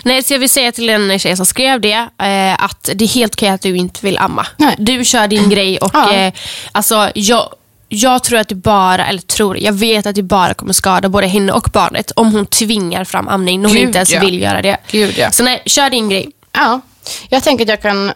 [0.03, 3.07] Nej, så jag vill säga till en tjej som skrev det eh, att det är
[3.07, 4.47] helt okej att du inte vill amma.
[4.57, 4.75] Nej.
[4.79, 6.13] Du kör din grej och Ja.
[6.13, 6.33] eh,
[6.71, 7.49] alltså, jag,
[7.89, 11.27] jag tror att det bara, eller tror, jag vet att det bara kommer skada både
[11.27, 14.19] henne och barnet om hon tvingar fram amning när hon Gud, inte ens ja.
[14.19, 14.77] vill göra det.
[14.91, 15.31] Gud, ja.
[15.31, 16.29] Så nej, kör din grej.
[16.51, 16.81] Ja,
[17.29, 18.11] jag tänker att jag kan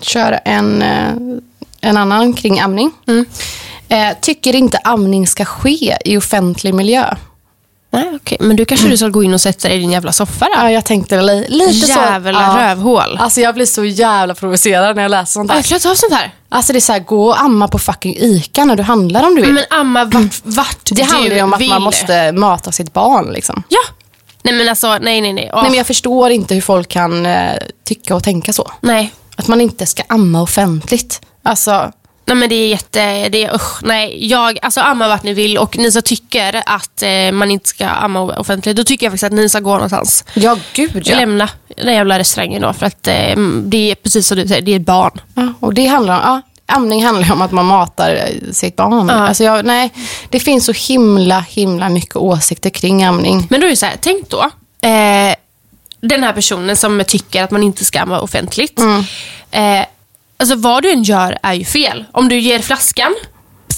[0.00, 1.08] köra en, eh,
[1.80, 2.90] en annan kring amning.
[3.06, 3.26] Mm.
[3.88, 7.14] Eh, tycker inte amning ska ske i offentlig miljö.
[7.92, 8.38] Nej, okej.
[8.40, 10.52] Men du kanske du ska gå in och sätta dig i din jävla soffa då?
[10.54, 11.98] Ja, jag tänkte li, lite så.
[11.98, 12.70] Jävla ja.
[12.70, 13.16] rövhål.
[13.20, 15.66] Alltså jag blir så jävla provocerad när jag läser sånt Har där.
[15.84, 16.34] jag av sånt här?
[16.48, 19.34] Alltså det är så här, gå och amma på fucking ICA när du handlar om
[19.34, 19.52] du vill.
[19.52, 21.68] Men amma vart, vart det handlar ju om att vill.
[21.68, 23.32] man måste mata sitt barn.
[23.32, 23.62] Liksom.
[23.68, 23.80] Ja.
[24.42, 25.50] Nej men alltså, nej nej nej.
[25.52, 27.52] Åh, Nej, men jag förstår inte hur folk kan eh,
[27.84, 28.72] tycka och tänka så.
[28.80, 29.12] nej.
[29.36, 31.20] Att man inte ska amma offentligt.
[31.42, 31.92] Alltså,
[32.32, 34.28] Nej men det är jätte, det är, usch, nej.
[34.30, 37.86] Jag, alltså amma vart ni vill och ni som tycker att eh, man inte ska
[37.86, 40.24] amma offentligt, då tycker jag faktiskt att ni ska gå någonstans.
[40.34, 41.16] ja gud ja.
[41.16, 44.72] Lämna den jävla restaurangen då för att eh, det är precis som du säger, det
[44.72, 45.20] är ett barn.
[45.34, 46.42] Ja, och det handlar om, ja,
[46.74, 49.08] amning handlar om att man matar eh, sitt barn.
[49.08, 49.14] Ja.
[49.14, 49.92] Alltså jag, nej,
[50.30, 53.46] det finns så himla, himla mycket åsikter kring amning.
[53.50, 54.42] Men då är det så här, tänk då,
[54.88, 55.34] eh,
[56.00, 58.80] den här personen som tycker att man inte ska amma offentligt.
[59.50, 59.84] Eh,
[60.42, 62.04] alltså vad du än gör är ju fel.
[62.12, 63.14] Om du ger flaskan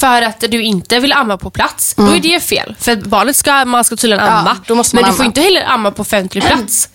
[0.01, 2.75] för att du inte vill amma på plats, då är det fel.
[2.79, 4.57] För barnet ska, man ska tydligen Ja, amma.
[4.69, 6.89] måste men du får inte heller amma på offentlig plats.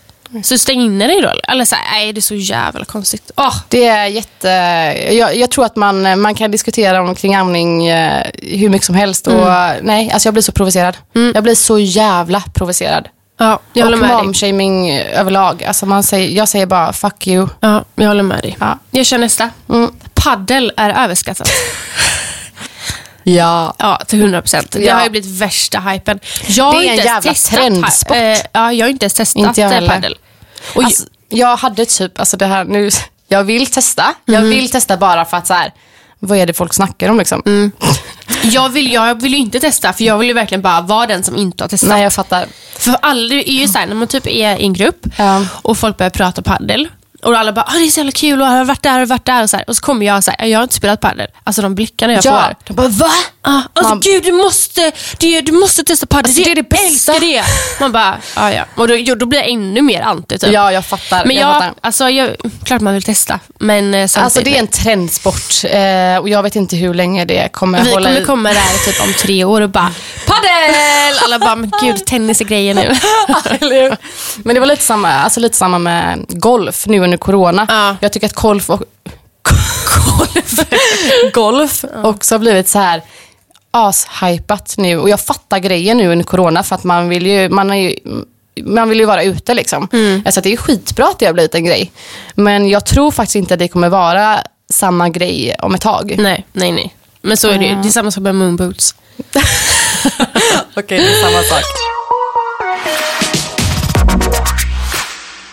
[0.43, 1.33] Så stäng inne dig då.
[1.51, 3.31] Eller så här, nej det är så jävla konstigt.
[3.37, 4.47] Åh, Det är jätte...
[5.13, 9.27] Jag, jag tror att man, man kan diskutera omkring amning eh, hur mycket som helst.
[9.27, 9.47] Och,
[9.81, 10.97] Nej, alltså jag blir så provocerad.
[11.33, 13.07] Jag blir så jävla provocerad.
[13.39, 15.63] Ja, jag håller och med momshaming överlag.
[15.63, 17.47] Alltså man säger, jag säger bara fuck you.
[17.59, 18.57] Ja, jag håller med dig.
[18.59, 18.79] Ja.
[18.91, 19.49] Jag kör nästa.
[19.69, 19.91] Mm.
[20.13, 21.49] Paddel är överskattat.
[23.23, 23.73] Ja.
[23.77, 24.71] Ja, till 100 procent.
[24.71, 24.95] Det Ja.
[24.95, 26.19] har ju blivit värsta hypen.
[26.47, 28.15] Jag Det är en jävla trendsport.
[28.17, 30.17] Eh, ja, jag har inte ens testat Inte jag eh, paddel.
[30.75, 32.89] Och Alltså, jag hade typ, alltså det här nu,
[33.27, 34.13] jag vill testa.
[34.25, 35.73] Jag vill testa bara för att så här,
[36.19, 37.41] vad är det folk snackar om liksom?
[38.43, 41.23] jag, vill, jag vill ju inte testa, för jag vill ju verkligen bara vara den
[41.23, 41.89] som inte har testat.
[41.89, 42.45] Nej, jag fattar.
[42.77, 45.45] För aldrig är ju såhär, när man typ är i en grupp Ja.
[45.61, 46.87] och folk börjar prata paddel
[47.23, 49.25] Och alla bara, ah, det är så jävla kul och har varit där och varit
[49.25, 49.43] där.
[49.43, 49.65] Och så, här.
[49.69, 51.27] och så kommer jag och säger, jag har inte spelat padel.
[51.43, 52.55] Alltså de blickarna jag Ja, får.
[52.67, 53.11] de bara va?
[53.41, 56.25] Ah, alltså Man- gud, du måste, det, du måste testa padel.
[56.25, 57.11] Alltså, det är det jag bästa.
[57.13, 57.43] älskar det.
[57.79, 58.63] Man bara, ah, ja.
[58.75, 60.51] Och då, då blir jag ännu mer anti typ.
[60.51, 61.25] Ja, jag fattar.
[61.25, 61.73] Men jag jag, fattar.
[61.81, 62.29] alltså, jag,
[62.63, 63.39] klart man vill testa.
[63.59, 67.49] Men eh, Alltså det är en trendsport eh, och jag vet inte hur länge det
[67.51, 68.25] kommer vi hålla kommer i.
[68.25, 69.91] komma där typ om tre år och bara,
[70.27, 71.15] padel!
[71.23, 72.95] Alla bara, men gud, tennis är grejen nu.
[74.43, 77.65] Men det var lite samma, alltså lite samma med golf nu under corona.
[77.69, 77.95] Ja.
[78.01, 78.83] Jag tycker att golf, och,
[80.17, 80.59] golf,
[81.33, 83.01] golf också har blivit så här
[83.71, 84.97] ashypat nu.
[84.97, 87.95] Och jag fattar grejen nu under corona för att man vill ju, man är ju
[88.63, 89.87] man vill ju vara ute liksom.
[90.25, 91.91] Alltså det är skitbra att det har blivit en grej.
[92.35, 96.15] Men jag tror faktiskt inte att det kommer vara samma grej om ett tag.
[96.17, 96.95] nej, nej, nej.
[97.21, 97.75] Men så är det ju.
[97.75, 98.95] Det är samma sak med moonboots.
[100.75, 101.98] Okej, det är samma sak.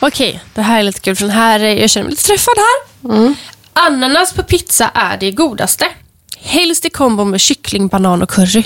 [0.07, 2.55] Okej, det här är lite kul för den här, eh, jag känner mig lite träffad
[2.57, 3.11] här.
[3.14, 3.35] Mm.
[3.73, 5.87] Ananas på pizza är det godaste.
[6.38, 8.64] Helst i kombo med kyckling, banan och curry.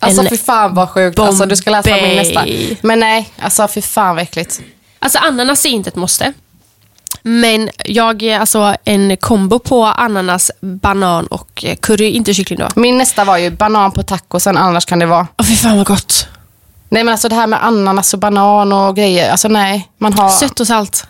[0.00, 1.18] Alltså En fy fan vad sjukt.
[1.18, 2.46] Alltså, du ska läsa min nästa.
[2.80, 4.60] Men nej, alltså fy fan vad äckligt.
[4.98, 6.32] Alltså ananas är inte ett måste.
[7.22, 12.68] Men jag är alltså en kombo på ananas, banan och eh, curry, inte kyckling då.
[12.80, 15.26] Min nästa var ju banan på tacosen, annars kan det vara.
[15.38, 16.28] Åh fy fan vad gott.
[16.94, 19.88] Nej men alltså det här med ananas och banan och grejer, alltså nej.
[19.98, 20.28] Man har...
[20.28, 21.06] Sött och salt.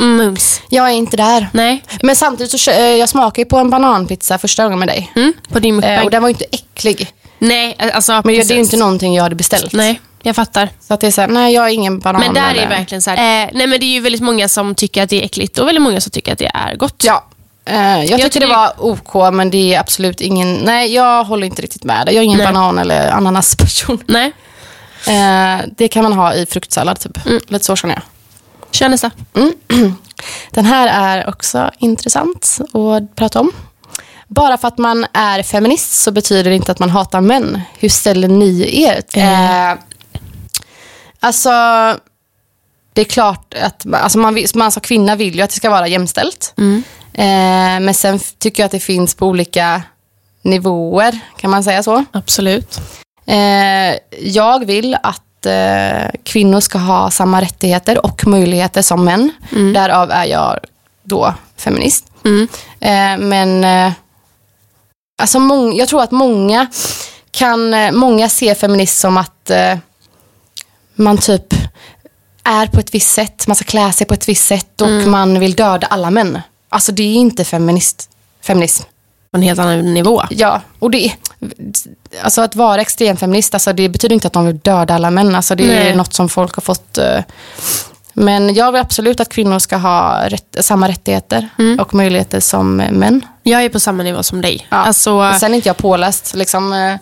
[0.00, 0.60] Mm, Mums.
[0.68, 1.48] Jag är inte där.
[1.52, 1.82] Nej.
[2.02, 5.12] Men samtidigt så jag smakade på en bananpizza första gången med dig.
[5.16, 6.04] Mm, på din Eh, mukbang.
[6.04, 7.12] och den var ju inte äcklig.
[7.38, 8.56] Nej, alltså Men det är ju precis.
[8.56, 9.72] inte någonting jag hade beställt.
[9.72, 10.68] Nej, jag fattar.
[10.80, 12.20] Så att det är såhär, nej jag är ingen banan.
[12.20, 13.16] Men där är det verkligen så här.
[13.44, 15.66] Eh, nej men det är ju väldigt många som tycker att det är äckligt och
[15.68, 17.02] väldigt många som tycker att det är gott.
[17.06, 17.24] Ja.
[17.64, 20.54] Eh, jag tyckte tycker- det var OK, men det är absolut ingen...
[20.54, 22.02] Nej, jag håller inte riktigt med.
[22.06, 22.46] Jag är ingen Nej.
[22.52, 23.98] banan eller ananasperson.
[24.06, 24.32] Nej,
[25.08, 27.18] Eh, det kan man ha i fruktsallad typ.
[27.48, 28.02] Lite så känner jag.
[28.70, 29.10] kör nästa.
[30.50, 33.52] Den här är också intressant att prata om.
[34.28, 37.60] Bara för att man är feminist så betyder det inte att man hatar män.
[37.78, 39.02] Hur ställer ni er?
[39.12, 39.78] Eh,
[41.20, 41.50] alltså,
[42.92, 45.88] det är klart att alltså man, man som kvinna vill ju att det ska vara
[45.88, 46.54] jämställt.
[47.12, 49.82] Eh, men sen tycker jag att det finns på olika
[50.42, 52.04] nivåer, kan man säga så.
[52.12, 52.80] Absolut.
[53.26, 59.30] Eh, jag vill att eh, kvinnor ska ha samma rättigheter och möjligheter som män.
[59.74, 60.58] Därav är jag
[61.02, 62.06] då feminist.
[62.80, 63.64] Eh, men
[65.22, 66.66] alltså mång- jag tror att många
[67.30, 69.50] kan, många ser feminist som att
[70.94, 71.54] man typ
[72.44, 75.40] är på ett visst sätt, man ska klä sig på ett visst sätt och man
[75.40, 76.40] vill döda alla män.
[76.68, 78.10] Alltså det är inte feminist,
[78.42, 78.82] feminism.
[79.30, 80.22] På en helt annan nivå.
[80.30, 81.12] Ja, och det
[82.22, 85.34] Alltså att vara extremfeminist, alltså det betyder inte att de vill döda alla män.
[85.34, 85.96] Alltså det är Nej.
[85.96, 86.98] något som folk har fått...
[86.98, 87.20] eh,
[88.18, 91.48] men jag vill absolut att kvinnor ska ha rätt, samma rättigheter
[91.80, 93.20] och möjligheter som män.
[93.42, 94.66] Jag är på samma nivå som dig.
[94.70, 94.76] Ja.
[94.76, 96.96] Alltså, Sen är inte jag påläst liksom, eh,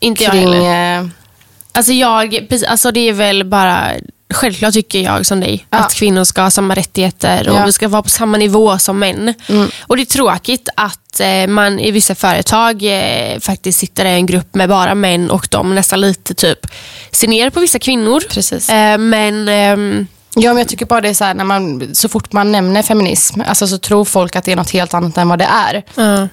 [0.00, 0.52] inte jag kring...
[0.52, 1.00] heller.
[1.00, 1.06] eh,
[1.72, 3.90] Alltså, jag, alltså det är väl bara,
[4.30, 5.78] självklart tycker jag som dig, Ja.
[5.78, 7.64] att kvinnor ska ha samma rättigheter och Ja.
[7.66, 9.34] vi ska vara på samma nivå som män.
[9.80, 14.26] Och det är tråkigt att eh, man i vissa företag eh, faktiskt sitter i en
[14.26, 16.66] grupp med bara män och de nästan lite typ
[17.12, 18.20] ser ner på vissa kvinnor.
[18.30, 18.68] Precis.
[18.70, 22.08] Eh, men ehm, Ja, men jag tycker bara det är så här, när man, så
[22.08, 25.28] fort man nämner feminism, alltså, så tror folk att det är något helt annat än
[25.28, 25.82] vad det är.
[25.94, 26.28] ja,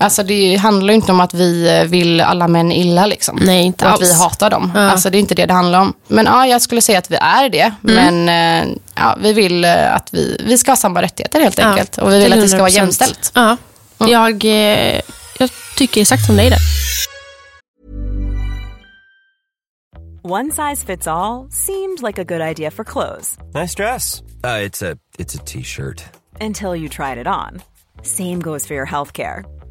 [0.00, 3.38] Alltså det handlar ju inte om att vi eh, vill alla män illa liksom.
[3.42, 4.20] Nej, inte och att vi alls.
[4.20, 4.72] hatar dem.
[4.74, 4.80] Ja.
[4.80, 5.94] Alltså det är inte det det handlar om.
[6.08, 7.72] Men ja, jag skulle säga att vi är det.
[7.80, 11.98] Men eh, ja, vi vill eh, att vi, vi ska ha samma rättigheter helt enkelt.
[11.98, 12.74] Och vi vill till att det ska vara 100%.
[12.76, 13.32] jämställt.
[13.34, 13.56] Ja,
[13.98, 15.00] jag, eh,
[15.38, 16.58] jag tycker exakt som dig där.
[20.22, 24.22] One size fits all seemed like a good idea for clothes Nice dress.
[24.44, 26.02] Uh, it's a it's a t-shirt.
[26.40, 27.62] until you tried it on.
[28.02, 29.44] Same goes for your healthcare.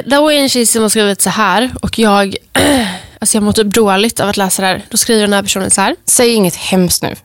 [0.00, 2.36] Eh, det var en tjej som har skrivit så här och jag,
[3.20, 4.84] alltså jag mår typ dåligt av att läsa det här.
[4.90, 5.96] Då skriver den här personen så här.
[6.06, 7.16] Säg inget hemskt nu.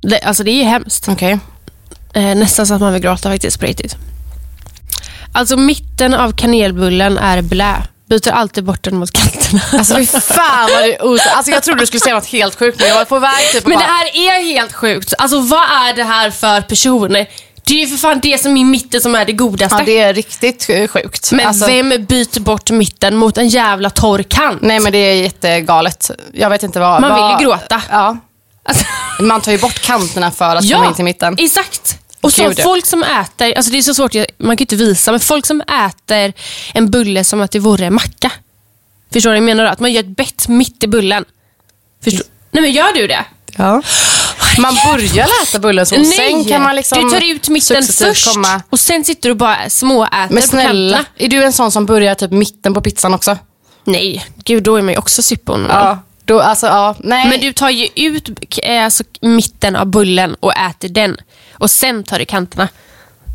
[0.00, 1.08] Det, alltså det är ju hemskt.
[1.08, 1.38] Okej.
[2.14, 3.96] Eh, nästan så att man vill gråta faktiskt på riktigt.
[5.32, 7.74] Alltså mitten av kanelbullen är blä.
[8.08, 9.60] Byter alltid bort den mot kanterna.
[9.78, 12.80] Alltså fy fan vad du os- Alltså jag trodde du skulle säga något helt sjukt
[12.80, 14.06] men jag var på väg typ att Men det bara- här
[14.38, 15.14] är helt sjukt.
[15.18, 17.16] Alltså vad är det här för person?
[17.66, 19.76] Det är ju för fan det som är mitten som är det godaste.
[19.78, 21.32] Ja, det är riktigt sjukt.
[21.32, 24.62] Men Alltså, vem byter bort mitten mot en jävla torr kant?
[24.62, 26.10] Nej men det är jättegalet.
[26.32, 27.00] Jag vet inte vad...
[27.00, 27.82] Man vill vad, ju gråta.
[27.90, 28.16] Ja.
[28.62, 28.84] Alltså,
[29.20, 31.34] Man tar ju bort kanterna för att komma in till mitten.
[31.38, 31.98] exakt.
[32.20, 32.64] Och så Gud, ja.
[32.64, 35.60] folk som äter, alltså det är så svårt, man kan inte visa, men folk som
[35.60, 36.32] äter
[36.74, 38.32] en bulle som att det vore en macka.
[39.12, 39.64] Förstår du vad jag menar?
[39.64, 39.70] då?
[39.70, 41.24] Att man gör ett bett mitt i bullen.
[42.04, 42.26] Förstår?
[42.50, 43.24] Nej men gör du det?
[43.56, 43.82] Ja.
[44.58, 48.34] Man börjar äta bullen så och sen kan man liksom du tar ut mitten först
[48.34, 48.62] komma.
[48.70, 51.16] och sen sitter du bara småäter Men på snälla, kanterna.
[51.18, 53.38] är du en sån som börjar typ mitten på pizzan också?
[53.84, 55.66] Nej, gud då är man ju också sippon.
[55.68, 55.98] Ja.
[56.24, 57.28] Då, alltså, ja, nej.
[57.28, 58.28] Men du tar ju ut
[58.68, 61.16] alltså, mitten av bullen och äter den.
[61.52, 62.68] Och sen tar du kanterna.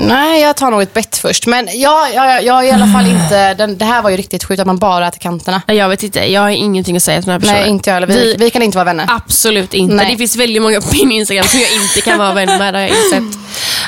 [0.07, 1.47] Nej, jag tar nog ett bett först.
[1.47, 3.53] Men jag, jag, jag är i alla fall inte...
[3.53, 5.61] Den, det här var ju riktigt sjukt att man bara äter kanterna.
[5.67, 7.61] Jag vet inte, jag har ingenting att säga till den här personen.
[7.61, 8.07] Nej, inte jag heller.
[8.07, 9.05] Vi, vi kan inte vara vänner.
[9.09, 9.95] Absolut inte.
[9.95, 10.11] Nej.
[10.11, 12.81] Det finns väldigt många på min Instagram som jag inte kan vara vän med, har
[12.81, 13.39] jag insett.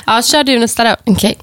[0.06, 0.96] Ja, kör du nästa då.
[1.06, 1.36] Okej.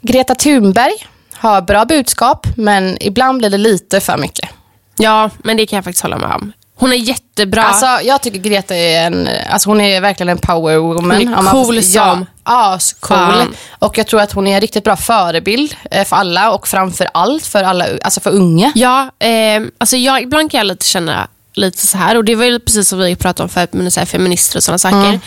[0.00, 0.92] Greta Thunberg
[1.34, 4.48] har bra budskap, men ibland blir det lite för mycket.
[4.96, 6.52] Ja, men det kan jag faktiskt hålla med om.
[6.76, 7.62] Hon är jättebra.
[7.62, 11.10] Alltså, jag tycker Greta är en, alltså hon är verkligen en power woman.
[11.16, 13.18] Hon är man cool får- som Ja, ascool.
[13.18, 13.54] fan.
[13.78, 17.08] Och jag tror att hon är en riktigt bra förebild eh, för alla och framför
[17.14, 18.72] allt för, alla, alltså för unga.
[18.74, 22.44] Ja, eh, alltså jag, ibland kan jag lite känna lite så här och det var
[22.44, 24.96] ju precis som vi pratade om förut med så här feminister och sådana saker.
[24.96, 25.20] Mm.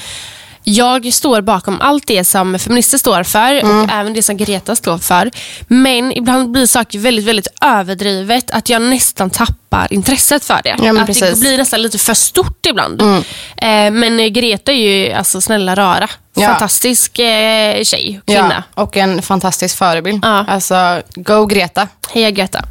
[0.63, 3.79] Jag står bakom allt det som feminister står för Mm.
[3.81, 5.31] och även det som Greta står för.
[5.67, 10.75] Men ibland blir saker väldigt, väldigt överdrivet att jag nästan tappar intresset för det.
[10.79, 11.23] men att det precis.
[11.23, 11.39] Mm.
[11.39, 13.01] blir nästan lite för stort ibland.
[13.01, 16.09] Eh, men Greta är ju alltså snälla rara.
[16.33, 16.47] Ja.
[16.47, 18.63] Fantastisk eh, tjej, kvinna.
[18.75, 20.19] Ja, och en fantastisk förebild.
[20.25, 20.45] Ja.
[20.47, 21.87] Alltså, go Greta.
[22.13, 22.65] Heja Greta.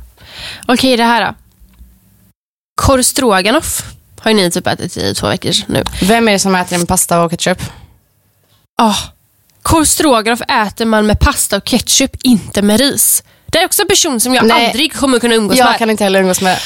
[0.69, 1.35] Okej, det här då.
[2.83, 3.03] Korv
[4.21, 5.85] har ju ni typ ätit i två veckor nu.
[6.03, 7.63] Vem är det som äter det med pasta och ketchup?
[8.81, 8.99] Oh.
[9.63, 13.23] Korv stroganoff äter man med pasta och ketchup, inte med ris.
[13.47, 14.67] Det är också en person som jag Nej.
[14.67, 15.79] aldrig kommer kunna umgås Jag med.
[15.79, 16.59] kan inte heller umgås med...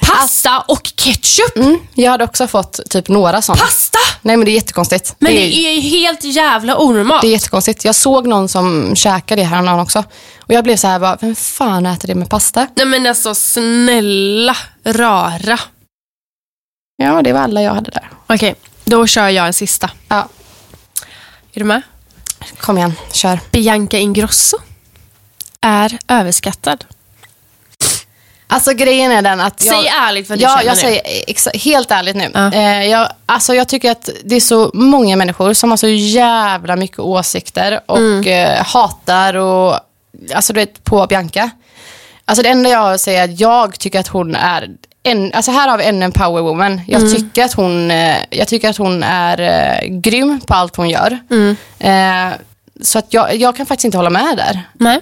[0.00, 1.56] Pasta och ketchup!
[1.56, 3.64] Mm, jag hade också fått typ några sådana.
[3.64, 3.98] Pasta!
[4.22, 5.14] Nej men det är jättekonstigt.
[5.18, 7.22] Men det, det är, är ju helt jävla onormalt.
[7.22, 7.84] det är jättekonstigt.
[7.84, 10.04] Jag såg någon som käkade det häromdagen också.
[10.38, 12.66] Och jag blev så här bara, vem fan äter det med pasta?
[12.76, 15.58] Nej men alltså snälla rara.
[16.96, 18.10] Ja, det var alla jag hade där.
[18.26, 18.54] Okej,
[18.84, 19.90] då kör jag en sista.
[20.08, 20.28] Ja,
[21.54, 21.82] Är du med?
[22.60, 23.40] kom igen, kör.
[23.50, 24.56] Bianca Ingrosso
[25.60, 26.84] är överskattad.
[28.46, 29.64] Alltså grejen är den att...
[29.64, 30.80] Jag, Säg ärligt vad du ja, känner jag nu.
[30.80, 32.30] säger exa- helt ärligt nu.
[32.34, 32.52] Ja.
[32.52, 36.76] Eh, jag, alltså jag tycker att det är så många människor som har så jävla
[36.76, 38.26] mycket åsikter och Mm.
[38.26, 39.78] eh, hatar och,
[40.34, 41.50] alltså du vet, på Bianca.
[42.24, 44.68] Alltså det enda jag säga är att jag tycker att hon är
[45.02, 46.80] en, alltså här har vi ännu en powerwoman.
[46.88, 47.14] Jag, Mm.
[47.14, 51.18] tycker att hon, eh, jag tycker att hon är eh, grym på allt hon gör.
[51.30, 51.56] Mm.
[51.78, 52.36] Eh,
[52.82, 54.62] så att jag, jag kan faktiskt inte hålla med där.
[54.78, 55.00] Nej.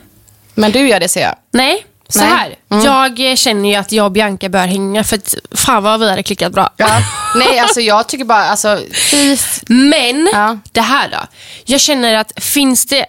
[0.54, 1.34] Men du gör det ser jag.
[1.52, 2.54] Nej, så här.
[2.68, 6.10] Jag eh, känner ju att jag och Bianca bör hänga för att fan vad vi
[6.10, 6.70] hade klickat bra.
[7.36, 8.78] Nej, alltså jag tycker bara, alltså,
[9.68, 10.58] Men Ja.
[10.72, 11.18] det här då.
[11.64, 13.06] Jag känner att finns det,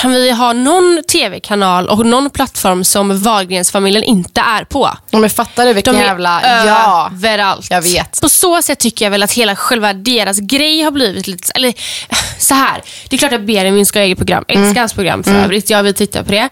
[0.00, 4.90] kan vi ha någon tv-kanal och någon plattform som Wahlgrensfamiljen inte är på?
[5.10, 6.40] Men fattar du vilken De är jävla...
[6.66, 7.10] Ja.
[7.12, 7.66] överallt.
[7.70, 8.20] Jag vet.
[8.20, 11.52] På så sätt tycker jag väl att hela själva deras grej har blivit lite...
[11.54, 11.74] Eller
[12.38, 12.82] så här.
[13.08, 14.44] Det är klart att Benjamin ska ha eget program.
[14.48, 14.62] Mm.
[14.64, 15.70] Älskar hans program för övrigt.
[15.70, 16.48] Jag vill titta på det.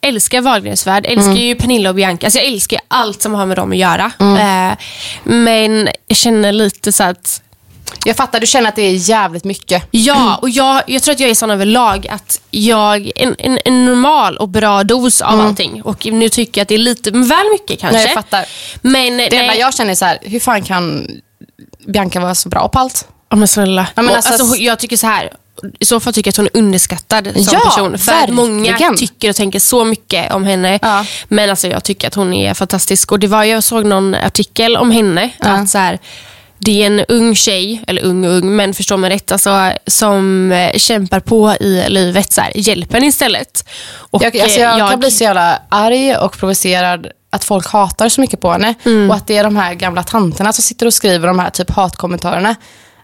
[0.00, 1.06] Älskar Wahlgrens värld.
[1.06, 1.36] Älskar Mm.
[1.42, 2.26] ju Pernilla och Bianca.
[2.26, 4.10] Alltså jag älskar allt som har med dem att göra.
[4.20, 4.76] Eh,
[5.24, 7.42] men jag känner lite så att
[8.04, 9.82] Jag fattar, du känner att det är jävligt mycket.
[9.90, 13.84] Ja, och jag, jag tror att jag är sån överlag att jag, en, en, en
[13.84, 15.82] normal och bra dos av allting.
[15.82, 17.96] Och nu tycker jag att det är lite väl mycket kanske.
[17.98, 18.44] Nej, jag fattar.
[18.82, 21.06] Men, Det enda jag känner är så här, hur fan kan
[21.86, 23.08] Bianca vara så bra på allt?
[23.30, 23.86] Ja, men snälla.
[23.94, 25.30] Ja, men alltså- alltså, jag tycker så här.
[25.80, 27.98] I så fall tycker jag att hon är underskattad som Ja, person.
[27.98, 28.96] För att många verkligen.
[28.96, 30.78] tycker och tänker så mycket om henne.
[30.82, 31.04] Ja.
[31.28, 33.12] Men alltså, jag tycker att hon är fantastisk.
[33.12, 35.30] Och det var, Jag såg någon artikel om henne.
[35.38, 35.98] Att så här,
[36.58, 40.52] det är en ung tjej, eller ung och ung, men förstå mig rätt, alltså, som
[40.52, 42.32] eh, kämpar på i livet.
[42.32, 43.68] Så här, hjälp henne istället.
[44.10, 48.08] Och, Jag, alltså eh, jag, kan bli så jävla arg och provocerad att folk hatar
[48.08, 48.74] så mycket på henne.
[48.84, 49.10] Mm.
[49.10, 51.70] Och att det är de här gamla tanterna som sitter och skriver de här typ
[51.70, 52.56] hatkommentarerna.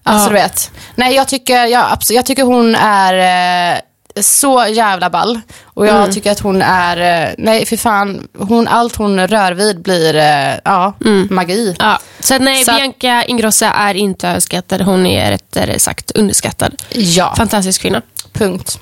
[0.02, 0.28] Alltså Ja.
[0.28, 0.70] du vet.
[0.94, 3.80] Nej, jag tycker, jag, jag tycker hon är...
[4.16, 5.40] Eh, så jävla ball.
[5.64, 9.82] Och jag tycker att hon är, eh, nej för fan, hon, allt hon rör vid
[9.82, 10.92] blir, eh, ja,
[11.30, 11.76] magi.
[11.78, 11.98] Ja.
[12.20, 14.80] Så att nej, Så att- Bianca Ingrossa är inte överskattad.
[14.80, 16.82] Hon är rättare sagt underskattad.
[16.90, 18.02] Ja, Fantastisk kvinna.
[18.32, 18.78] punkt.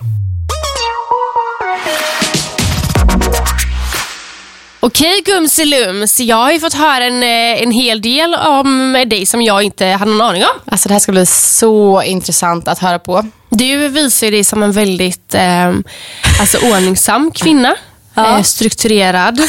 [4.81, 9.43] Okej Gumsilums, jag har ju fått höra en, eh, en hel del om dig som
[9.43, 10.49] jag inte hade någon aning om.
[10.65, 13.25] Alltså det här ska bli så intressant att höra på.
[13.57, 15.73] Du visar dig som en väldigt eh,
[16.41, 17.75] alltså, ordningsam kvinna.
[18.17, 19.41] Eh, strukturerad.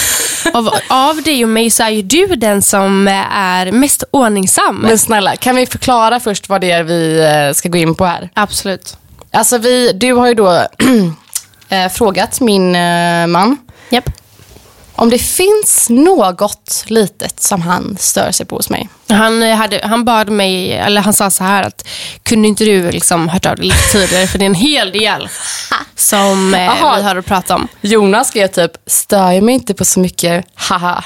[0.53, 4.75] Av, av dig och mig så är ju du den som eh, är mest ordningsam.
[4.75, 8.05] Men snälla, kan vi förklara först vad det är vi eh, ska gå in på
[8.05, 8.29] här?
[8.33, 8.97] Absolut.
[9.31, 10.49] Alltså vi, du har ju då
[11.69, 13.57] eh, frågat min eh, man
[13.89, 14.09] Japp.
[14.95, 18.89] Om det finns något litet som han stör sig på hos mig.
[19.09, 21.87] Han, eh, hade, han bad mig, eller han sa så här att
[22.23, 25.29] kunde inte du liksom hört av dig lite tidigare för det är en hel del
[25.95, 26.59] som eh,
[26.97, 27.67] vi har att prata om.
[27.81, 31.03] Jonas skrev typ, stör jag mig inte på så mycket, haha.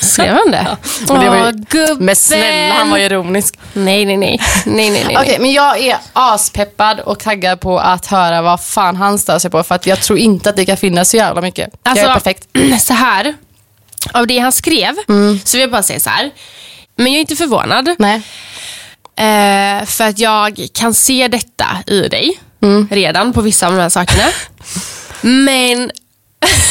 [0.00, 0.76] Skrev han det?
[1.08, 1.96] Men det var ju-.
[1.98, 3.58] Men snälla, han var ironisk.
[3.72, 4.40] Nej, nej, nej.
[4.66, 5.16] nej, nej, nej.
[5.20, 9.50] Okej, men jag är aspeppad och taggad på att höra vad fan han stör sig
[9.50, 9.62] på.
[9.62, 11.70] För att jag tror inte att det kan finnas så jävla mycket.
[11.84, 12.48] jag är perfekt.
[12.80, 13.34] Så här,
[14.12, 14.94] av det han skrev,
[15.44, 16.30] så vill jag bara säga så här.
[16.96, 17.88] Men jag är inte förvånad.
[17.98, 18.22] Nej.
[19.16, 22.40] Eh, för att jag kan se detta i dig
[22.90, 24.24] redan på vissa av de här sakerna.
[25.20, 25.90] Men,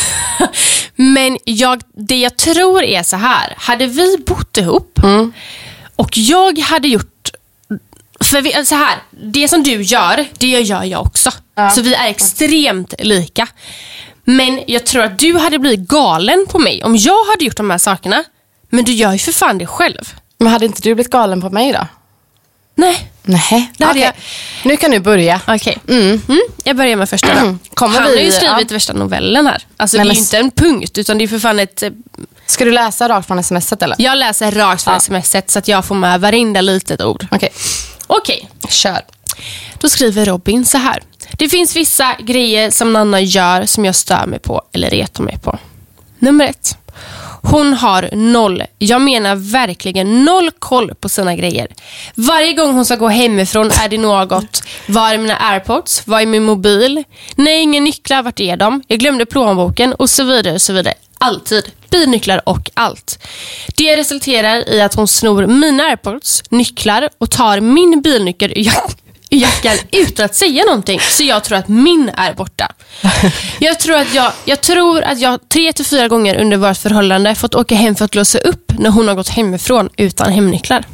[1.00, 3.54] men jag, det jag tror är så här.
[3.58, 5.00] Hade vi bott ihop
[5.96, 7.32] och jag hade gjort
[8.20, 11.32] för vi, så här, det som du gör, det gör jag också.
[11.76, 13.48] Så vi är extremt lika.
[14.24, 17.70] Men jag tror att du hade blivit galen på mig om jag hade gjort de
[17.70, 18.24] här sakerna.
[18.70, 20.14] Men du gör ju för fan det själv.
[20.38, 21.88] Men hade inte du blivit galen på mig då?
[22.78, 23.12] Nej.
[23.24, 23.72] Nej.
[23.78, 24.12] Det hade Okej.
[24.64, 25.42] Nu kan du börja.
[25.48, 25.78] Okej.
[25.90, 26.22] Mm.
[26.64, 27.58] Jag börjar med första då.
[27.74, 28.74] Kommer Han vi- har ju skrivit ja.
[28.76, 29.62] värsta novellen här.
[29.78, 31.84] Alltså Nej, det är men inte en punkt, utan det är för fan ett...
[31.84, 31.90] eh,
[32.46, 33.96] Ska du läsa rakt från smset eller?
[34.00, 35.00] Jag läser rakt från Ja.
[35.00, 37.28] smset så att jag får med varenda litet ord.
[37.32, 37.50] Okej,
[38.08, 39.02] Okej, kör.
[39.80, 41.04] då skriver Robin så här.
[41.38, 45.38] Det finns vissa grejer som Nanna gör som jag stör mig på eller retar mig
[45.44, 45.60] på.
[46.20, 46.78] Nummer ett.
[47.52, 51.68] Hon har noll, jag menar verkligen noll koll på sina grejer.
[52.16, 54.64] Varje gång hon ska gå hemifrån är det något.
[54.88, 56.08] Var är mina airpods?
[56.08, 57.04] Var är min mobil?
[57.36, 58.24] Nej, inga nycklar.
[58.24, 58.84] Vart är de?
[58.88, 60.54] Jag glömde plånboken och så vidare.
[60.54, 60.94] och så vidare.
[61.18, 61.72] Alltid.
[61.90, 63.20] Bilnycklar och allt.
[63.76, 68.74] Det resulterar i att hon snor mina airpods, nycklar och tar min bilnyckel Jag
[69.30, 71.00] ur jackan utan att säga någonting.
[71.00, 72.72] Så jag tror att min är borta.
[73.60, 77.36] Jag tror att jag, jag, tror att jag tre till fyra gånger under vårt förhållande
[77.36, 80.86] fått åka hem för att låsa upp när hon har gått hemifrån utan hemnycklar.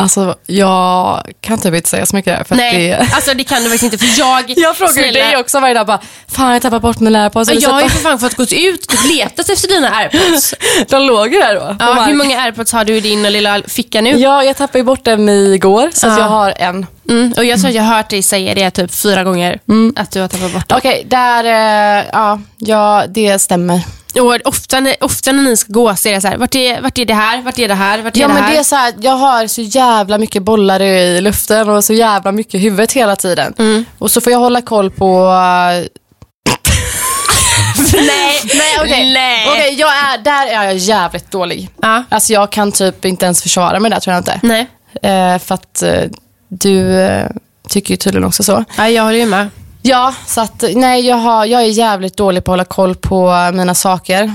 [0.00, 2.44] Alltså, jag kan typ inte säga så mycket där.
[2.44, 3.14] För Nej, Att det...
[3.14, 3.98] alltså det kan du faktiskt inte.
[3.98, 5.86] För jag, Jag frågar snälla, dig också varje dag.
[5.86, 7.50] Bara, Fan, jag har tappat bort mina airpods.
[7.52, 10.54] Jag har ju för fan fått gå ut och letat efter dina airpods.
[10.88, 11.76] De låg ju där då.
[11.78, 14.10] Ja, hur många airpods har du i din lilla ficka nu?
[14.10, 15.90] Ja, jag tappade bort dem igår.
[15.92, 16.18] Så att Ja.
[16.24, 16.86] jag har en.
[17.08, 19.58] Mm, och jag tror att jag har hört dig säga det typ fyra gånger.
[19.96, 20.78] Att du har tappat bort dem.
[20.78, 21.44] Okej, där...
[21.44, 23.80] eh, ja, ja, det stämmer.
[24.16, 26.98] Och ofta, ofta när ni ska gå så är det så här, vart är, vart
[26.98, 27.42] är det här?
[27.42, 28.02] Vart är det här?
[28.02, 28.52] Vart är Ja, det men här?
[28.52, 32.32] det är så här, jag har så jävla mycket bollar i luften och så jävla
[32.32, 33.54] mycket i huvudet hela tiden.
[33.58, 33.84] Mm.
[33.98, 35.20] Och så får jag hålla koll på...
[35.24, 35.86] eh,
[37.94, 39.16] Nej, Nej, okej.
[39.48, 41.70] Okej, jag är, där är jag jävligt dålig.
[41.82, 42.04] Ja.
[42.08, 44.40] Alltså jag kan typ inte ens försvara mig där tror jag inte.
[44.42, 44.66] Nej.
[45.02, 46.02] Eh, för att eh,
[46.48, 47.26] du eh,
[47.68, 48.64] tycker ju tydligen också så.
[48.76, 49.48] Ja, jag håller ju med.
[49.82, 53.50] Ja, så att nej, jag, har, jag är jävligt dålig på att hålla koll på
[53.54, 54.32] mina saker.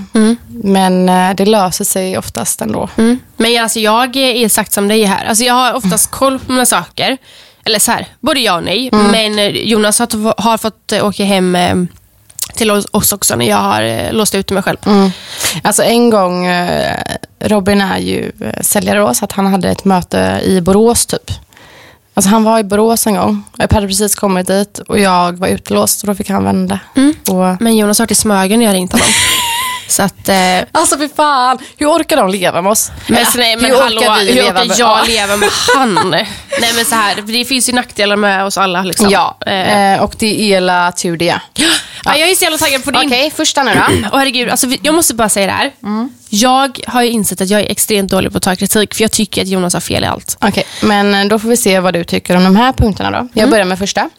[0.48, 2.89] Men eh, det löser sig oftast ändå.
[2.98, 3.20] Mm.
[3.38, 5.26] Men alltså, jag är exakt som dig här.
[5.26, 7.18] Alltså, jag har oftast koll på mina saker.
[7.64, 8.89] Eller så här, både ja och nej.
[8.91, 11.58] Men eh, Jonas har, har fått eh, åka hem
[12.54, 14.78] till oss- också när jag har låst ut mig själv.
[14.86, 15.12] Mm.
[15.64, 16.48] Alltså en gång,
[17.39, 18.32] Robin är ju
[18.62, 21.32] säljare då, så att han hade ett möte i Borås typ.
[22.18, 23.43] Alltså han var i Borås en gång.
[23.57, 26.80] Jag hade precis kommit dit och jag var utelåst och då fick han vända.
[27.30, 29.07] Och, Men Jonas har varit i Smögen när jag ringt honom.
[29.88, 30.29] så att...
[30.29, 30.36] Eh,
[30.71, 32.91] alltså fy fan, hur orkar de leva med oss?
[33.07, 35.03] men, Ja, så, nej, men hur hallå, orkar vi hur leva orkar med- jag Ja.
[35.07, 36.09] leva med han?
[36.11, 36.27] nej
[36.75, 38.83] men så här, det finns ju nackdelar med oss alla.
[38.83, 39.09] Liksom.
[39.09, 41.39] Ja, Eh, eh, och det är ela tur det.
[42.05, 43.05] ja, jag är så jävla taggad på din.
[43.07, 44.09] Okej, första nu då.
[44.11, 45.71] Och herregud, alltså, jag måste bara säga det här.
[46.29, 49.11] Jag har ju insett att jag är extremt dålig på att ta kritik, för jag
[49.11, 50.38] tycker att Jonas har fel i allt.
[50.41, 53.27] Okej, men eh, då får vi se vad du tycker om de här punkterna då.
[53.33, 54.09] Jag börjar med första.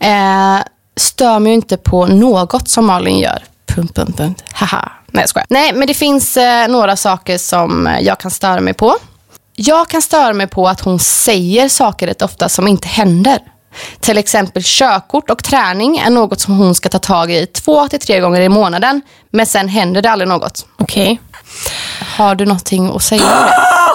[0.00, 0.58] Eh,
[0.96, 3.42] stör mig inte på något som Malin gör.
[3.74, 4.44] Punkt, punkt.
[4.52, 4.92] Haha.
[5.06, 5.46] Nej, jag skojar.
[5.50, 8.96] Nej, men det finns eh, några saker som jag kan störa mig på.
[9.56, 13.38] Jag kan störa mig på att hon säger saker rätt ofta som inte händer.
[14.00, 18.00] Till exempel körkort och träning är något som hon ska ta tag i två till
[18.00, 19.02] tre gånger i månaden.
[19.30, 20.66] Men sen händer det aldrig något.
[20.78, 21.20] Okej.
[22.16, 23.48] Har du någonting att säga om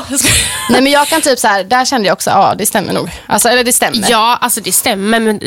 [0.09, 0.17] det?
[0.69, 3.09] Nej men jag kan typ så här, där kände jag också, ja det stämmer nog.
[3.27, 4.05] Alltså, eller det stämmer.
[4.09, 5.39] Ja, alltså det stämmer, men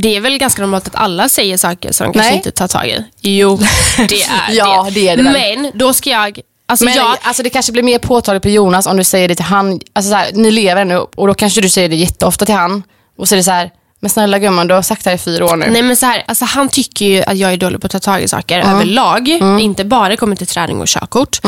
[0.00, 2.36] det är väl ganska normalt att alla säger saker som de kanske Nej.
[2.36, 3.04] inte tar tag i.
[3.20, 3.56] Jo,
[4.08, 5.22] det är Ja, det är det.
[5.22, 6.40] Men då ska jag...
[6.68, 9.34] Alltså Men jag, alltså, det kanske blir mer påtagligt på Jonas om du säger det
[9.34, 9.80] till han.
[9.92, 12.82] Alltså, så här, ni lever ännu och då kanske du säger det jätteofta till han.
[13.18, 13.70] Och så är det så här,
[14.00, 15.66] men snälla gumman du har sagt det här i fyra år nu.
[15.70, 18.00] Nej men så här, alltså han tycker ju att jag är dålig på att ta
[18.00, 19.28] tag i saker överlag.
[19.60, 21.40] Inte bara kommer till träning och körkort.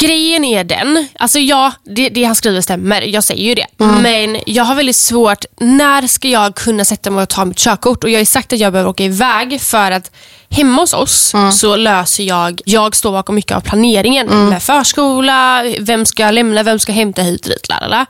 [0.00, 3.66] Grejen är den, alltså ja, det, det han skriver stämmer, jag säger ju det.
[4.02, 8.04] Men jag har väldigt svårt, när ska jag kunna sätta mig och ta mitt körkort?
[8.04, 10.10] Och jag har sagt att jag behöver åka iväg för att
[10.50, 16.06] hemma hos oss så löser jag, jag står bakom mycket av planeringen med förskola, vem
[16.06, 18.06] ska jag lämna, vem ska hämta hit och dit, lalala.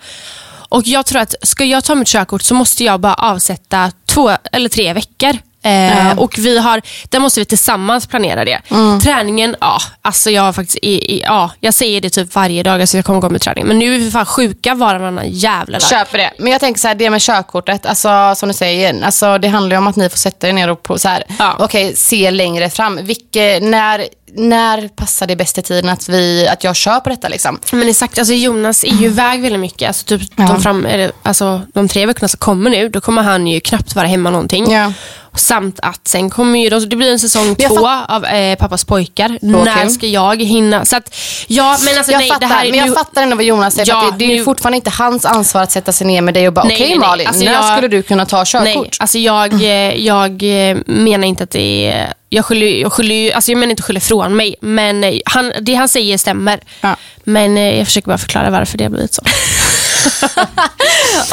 [0.71, 4.31] Och jag tror att ska jag ta mitt körkort så måste jag bara avsätta två
[4.53, 5.39] eller tre veckor.
[5.63, 8.61] Eh, Och vi har, där måste vi tillsammans planera det.
[9.03, 12.81] Träningen, ja, alltså jag har faktiskt, i, i, ja, jag säger det typ varje dag,
[12.81, 13.67] alltså jag kommer gå med träning.
[13.67, 15.89] Men nu är vi fan sjuka varannan jävla dag.
[15.89, 16.31] Köper det.
[16.39, 19.75] Men jag tänker så här, det med körkortet, alltså, som du säger alltså, det handlar
[19.75, 21.57] ju om att ni får sätta er ner och på, så här, Ja.
[21.59, 22.97] okej, se längre fram.
[23.03, 24.05] Vilke, när,
[24.37, 27.29] när passar det bäst i tiden att, vi, att jag kör på detta?
[27.29, 27.61] Liksom?
[27.73, 29.89] Men exakt, alltså Jonas är ju iväg väldigt mycket.
[29.89, 30.45] Alltså typ Ja.
[30.47, 30.87] de, fram,
[31.23, 34.73] alltså, de tre veckorna som kommer nu, då kommer han ju knappt vara hemma någonting.
[34.73, 34.93] Ja.
[35.39, 39.25] Samt att sen kommer ju, det blir en säsong två av eh, Pappas pojkar.
[39.43, 39.49] Okej.
[39.65, 40.85] När ska jag hinna?
[40.85, 41.15] Så att,
[41.47, 43.45] ja, men alltså, Jag nej, fattar, det här, är men jag nu- fattar ändå vad
[43.45, 43.89] Jonas säger.
[43.89, 46.47] Ja, det, det är ju fortfarande inte hans ansvar att sätta sig ner med dig
[46.47, 46.99] och bara, okej nej.
[46.99, 48.65] Malin, Alltså, när jag- skulle du kunna ta körkort?
[48.65, 52.13] Nej, alltså jag, eh, jag eh, menar inte att det är...
[52.31, 55.53] Jag skyller, jag skyller, alltså jag menar inte att skylla från mig, men eh, han,
[55.61, 56.61] det han säger stämmer.
[56.81, 56.97] Ja.
[57.25, 59.23] Men jag försöker bara förklara varför det har blivit så.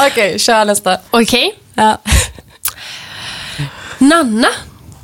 [0.00, 0.96] Okej, kör nästa.
[1.10, 1.54] Okej?
[1.74, 1.98] Ja.
[4.08, 4.48] Nanna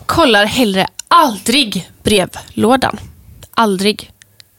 [0.07, 2.99] kollar hellre aldrig brevlådan.
[3.55, 4.11] Aldrig.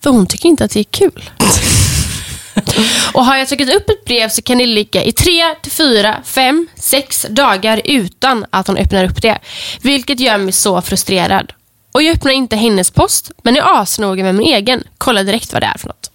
[0.04, 1.30] För hon tycker inte att det är kul.
[3.14, 6.16] Och har jag tryckt upp ett brev så kan det ligga i tre, till fyra,
[6.24, 9.39] fem, sex dagar utan att hon öppnar upp det.
[9.82, 11.54] Vilket gör mig så frustrerad.
[11.91, 14.84] Och jag öppnar inte hennes post, men är asnoga med min egen.
[14.98, 16.12] Kollar direkt vad det är för något.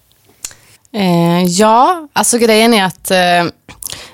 [0.93, 3.53] Eh, ja, alltså grejen är att eh,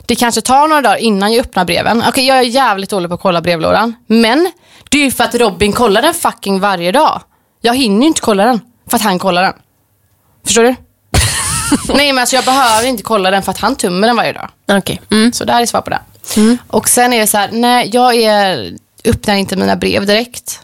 [0.06, 2.04] det kanske tar några dagar innan jag öppnar breven.
[2.08, 3.94] Okej, jag är jävligt dålig på att kolla brevlådan.
[4.06, 4.52] Men
[4.88, 7.22] det är ju för att Robin kollar den fucking varje dag.
[7.60, 9.54] Jag hinner ju inte kolla den för att han kollar den.
[10.44, 10.74] Förstår du?
[11.94, 14.48] Nej men alltså jag behöver inte kolla den för att han tummar den varje dag.
[14.68, 15.00] Okej.
[15.10, 15.32] Mm.
[15.32, 16.00] Så där är svar på det.
[16.66, 20.60] Och sen är det så här, nej jag är, öppnar inte mina brev direkt.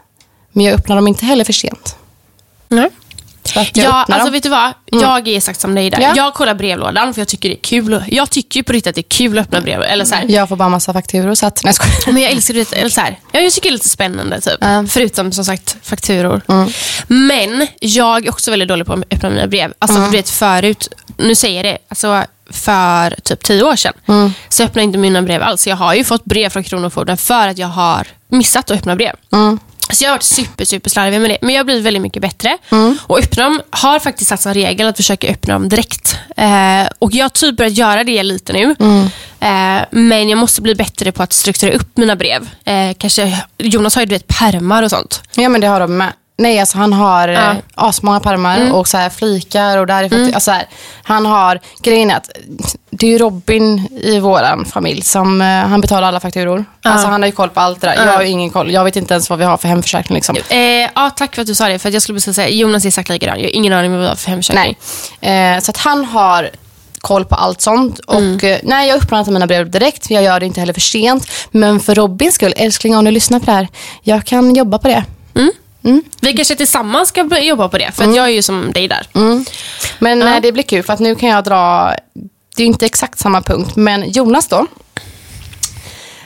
[0.52, 1.96] Men jag öppnar dem inte heller för sent.
[2.68, 2.90] Nej.
[3.54, 4.32] Så att jag Ja, alltså dem.
[4.32, 4.72] vet du vad?
[4.86, 6.00] Jag är exakt som dig där.
[6.00, 6.12] Ja.
[6.16, 8.04] Jag kollar brevlådan för jag tycker det är kul.
[8.08, 9.82] Jag tycker på riktigt att det är kul att öppna brev.
[9.82, 10.24] Eller så här.
[10.28, 11.74] Jag får bara massa fakturor så att, nej
[12.06, 12.14] jag.
[12.14, 12.72] Men jag älskar det.
[12.72, 13.18] Eller så här.
[13.32, 14.40] Ja, jag tycker det är lite spännande.
[14.40, 14.56] Typ.
[14.60, 14.84] Ja.
[14.88, 16.40] Förutom som sagt fakturor.
[17.06, 19.72] Men jag är också väldigt dålig på att öppna mina brev.
[19.78, 23.92] Alltså du vet förut, nu säger jag det, alltså för typ tio år sedan
[24.48, 25.66] så öppnade jag inte mina brev alls.
[25.66, 29.14] Jag har ju fått brev från Kronofogden för att jag har missat att öppna brev.
[29.92, 31.38] Så jag har varit super, super slarvig med det.
[31.40, 32.58] Men jag har blivit väldigt mycket bättre.
[33.02, 36.16] Och öppna dem har faktiskt satt som regel att försöka öppna dem direkt.
[36.36, 38.76] Eh, och jag har typ börjat göra det lite nu.
[39.40, 42.48] Eh, men jag måste bli bättre på att strukturera upp mina brev.
[42.64, 45.22] Eh, kanske, Jonas har ju du vet pärmar och sånt.
[45.34, 46.12] Ja men det har de med.
[46.40, 47.40] Nej alltså han har Ja.
[47.40, 47.56] Mm.
[47.56, 50.66] eh, asmånga pärmar och så här flikar och där är faktiskt, alltså så här,
[51.02, 52.30] han har, grejen är att
[52.90, 56.64] det är ju Robin i våran familj som, eh, han betalar alla fakturor.
[56.82, 57.94] Alltså han har ju koll på allt det där.
[58.06, 60.36] Jag har ju ingen koll, jag vet inte ens vad vi har för hemförsäkring liksom.
[60.48, 60.58] Eh,
[60.94, 61.78] ja, tack för att du sa det.
[61.78, 63.38] För jag skulle precis säga, Jonas är exakt likadan.
[63.38, 64.76] Jag har ingen aning om vad vi har för hemförsäkring.
[65.20, 65.54] Nej.
[65.56, 66.50] Eh, så att han har
[67.00, 67.98] koll på allt sånt.
[67.98, 70.10] Och eh, nej, jag öppnar inte mina brev direkt.
[70.10, 71.30] Jag gör det inte heller för sent.
[71.50, 73.68] Men för Robins skull, älskling om du lyssnar på det här.
[74.02, 75.04] Jag kan jobba på det.
[76.20, 77.90] Vi kanske tillsammans ska jobba på det.
[77.94, 79.06] För att jag är ju som dig där.
[79.98, 81.94] Men eh, det blir kul för att nu kan jag dra,
[82.56, 84.66] det är inte exakt samma punkt, men Jonas då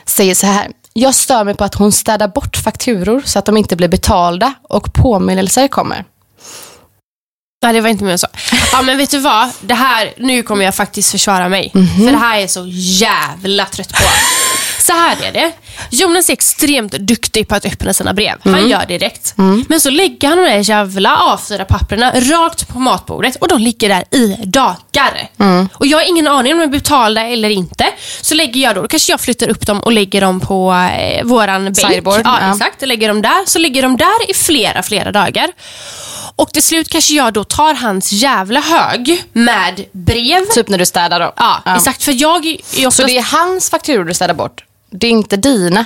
[0.07, 0.69] säger så här.
[0.93, 4.55] Jag stör mig på att hon städar bort fakturor så att de inte blir betalda
[4.63, 6.05] och påminnelser kommer.
[7.63, 8.27] Nej, det var inte mer än så.
[8.73, 9.51] Ja, men vet du vad?
[9.61, 11.71] Det här, nu kommer jag faktiskt försvara mig.
[11.73, 14.05] För det här är jag så jävla trött på.
[14.87, 15.53] Så här är det.
[15.91, 18.39] Jonas är extremt duktig på att öppna sina brev.
[18.45, 19.35] Han gör det direkt.
[19.69, 24.05] Men så lägger han de där jävla A4-papperna rakt på matbordet och de ligger där
[24.11, 25.29] i dagar.
[25.75, 27.87] Och jag har ingen aning om de är betalda eller inte.
[28.21, 31.25] Så lägger jag då, då kanske jag flyttar upp dem och lägger dem på eh,
[31.25, 31.77] våran bänk.
[31.77, 32.53] Sideboard, Ja, ja.
[32.55, 32.77] exakt.
[32.81, 33.47] Jag lägger dem där.
[33.47, 35.49] Så ligger de där i flera, flera dagar.
[36.37, 40.45] Och till slut kanske jag då tar hans jävla hög med brev.
[40.55, 41.33] Typ när du städar då.
[41.37, 42.03] Ja, exakt.
[42.03, 43.09] För jag är Så oftast...
[43.09, 44.65] det är hans fakturor du städar bort?
[45.01, 45.85] Det är inte dina.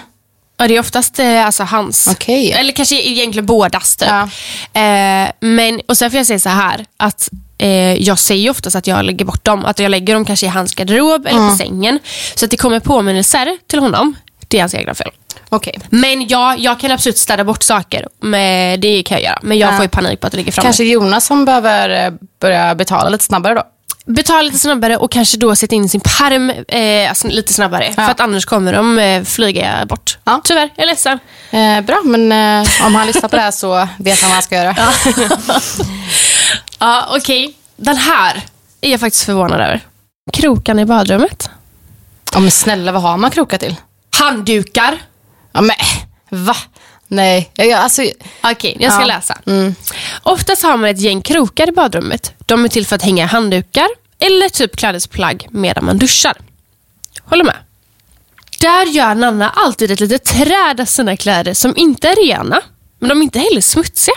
[0.57, 2.07] Ja, det är oftast eh, alltså hans.
[2.13, 2.53] Okej.
[2.53, 4.09] Eller kanske egentligen bådas typ.
[4.09, 4.23] Ja.
[4.81, 7.29] Eh, men, och sen får jag säga så här att
[7.59, 9.65] eh, jag säger oftast att jag lägger bort dem.
[9.65, 11.51] Att jag lägger dem kanske i hans garderob eller Mm.
[11.51, 11.99] på sängen.
[12.35, 14.15] Så att det kommer påminnelser till honom.
[14.49, 15.11] Det är hans egna fel.
[15.49, 15.79] Okej.
[15.91, 18.07] Men ja, jag kan absolut städa bort saker.
[18.21, 19.39] Men det kan jag göra.
[19.43, 19.77] Men jag Ja.
[19.77, 20.65] får ju panik på att det ligger framme.
[20.65, 23.63] Kanske Jonas som behöver eh, börja betala lite snabbare då.
[24.09, 27.93] Betala lite snabbare och kanske då sätta in sin perm eh, alltså lite snabbare.
[27.93, 30.19] För att annars kommer de eh, flyga bort.
[30.25, 30.41] Ja.
[30.45, 31.19] Tyvärr, jag är ledsen.
[31.51, 34.43] Eh, bra, men eh, om han lyssnar på det här så vet han vad han
[34.43, 34.77] ska göra.
[36.79, 37.55] Ja, okej.
[37.77, 38.43] Den här
[38.81, 39.81] är jag faktiskt förvånad över.
[40.33, 41.51] Krokan i badrummet.
[42.33, 43.77] Ja, men snälla, vad har man krokar till?
[44.19, 44.99] Handdukar.
[45.53, 45.77] Ja, men
[46.31, 46.57] va?
[47.09, 48.03] Nej, jag, alltså,
[48.43, 49.07] Okej, jag ska Ja.
[49.07, 49.39] läsa.
[50.23, 52.33] Oftast har man ett gäng krokar i badrummet.
[52.47, 53.89] De är till för att hänga handdukar
[54.19, 56.37] eller typ klädesplagg medan man duschar.
[57.25, 57.57] Håller med.
[58.61, 62.61] Där gör Nanna alltid ett litet träd av sina kläder som inte är rena,
[62.99, 64.15] men de är inte heller smutsiga.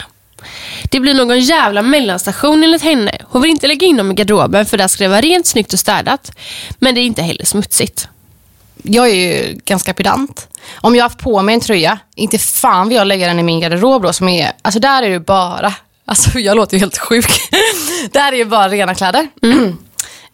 [0.92, 3.18] Det blir någon jävla mellanstation enligt henne.
[3.30, 5.74] Hon vill inte lägga in dem i garderoben för där ska det vara rent, snyggt
[5.74, 6.32] och städat.
[6.80, 8.08] Men det är inte heller smutsigt.
[8.84, 10.48] Jag är ju ganska pedant.
[10.76, 13.44] Om jag har haft på mig en tröja, inte fan vill jag lägga den i
[13.44, 14.14] min garderob då.
[14.14, 15.74] Som är, alltså där är det bara,
[16.06, 17.28] alltså jag låter ju helt sjuk.
[18.12, 19.28] där är ju bara rena kläder.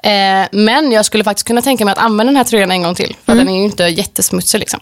[0.04, 2.96] Eh, men jag skulle faktiskt kunna tänka mig att använda den här tröjan en gång
[2.96, 3.16] till.
[3.26, 4.80] För den är ju inte jättesmutsig liksom.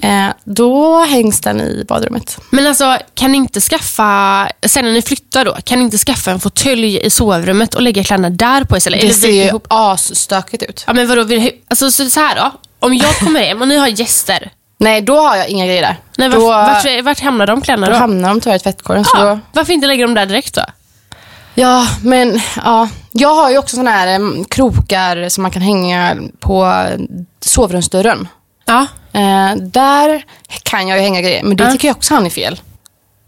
[0.00, 2.38] Eh, då hängs den i badrummet.
[2.50, 6.30] Men alltså, kan ni inte skaffa, sen när ni flyttar då, kan ni inte skaffa
[6.30, 9.00] en fåtölj i sovrummet och lägga kläderna där på istället?
[9.00, 10.84] Det Eller ser ju asstökigt ut.
[10.86, 12.52] Ja, men vadå, vill- alltså, så, så här då.
[12.86, 15.96] Om jag kommer hem och ni har gäster, Nej, då har jag inga grejer där.
[16.18, 17.98] nej, då, vart, vart, hamnar de kläderna då då?
[17.98, 19.04] hamnar de tyvärr i tvättkorgen.
[19.04, 20.62] Så då, Ja, varför inte lägga dem där direkt då?
[21.54, 22.88] Ja, men ja.
[23.12, 26.84] Jag har ju också såna här em, krokar som man kan hänga på
[27.40, 28.28] sovrumsdörren.
[28.64, 28.86] Ja.
[29.12, 30.22] Eh, där
[30.62, 31.70] kan jag ju hänga grejer, men det Ja.
[31.72, 32.60] tycker jag också han är fel.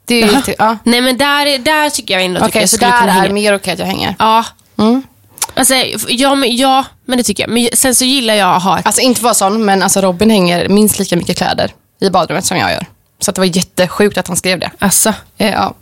[0.04, 0.76] Det är ju ja.
[0.84, 3.32] Nej men där, där tycker jag ändå att Okej, jag så där är hänga.
[3.34, 4.14] mer okej att jag hänger.
[4.18, 4.44] Ja.
[4.78, 5.02] Mm.
[5.58, 5.74] Alltså,
[6.08, 7.50] ja, men, ja, men det tycker jag.
[7.50, 8.86] Men sen så gillar jag att ha ett...
[8.86, 12.56] Alltså inte vara sån, men alltså Robin hänger minst lika mycket kläder i badrummet som
[12.56, 12.86] jag gör.
[13.20, 14.70] Så att det var jättesjukt att han skrev det.
[14.78, 15.14] Alltså.
[15.38, 15.74] Eh, ja.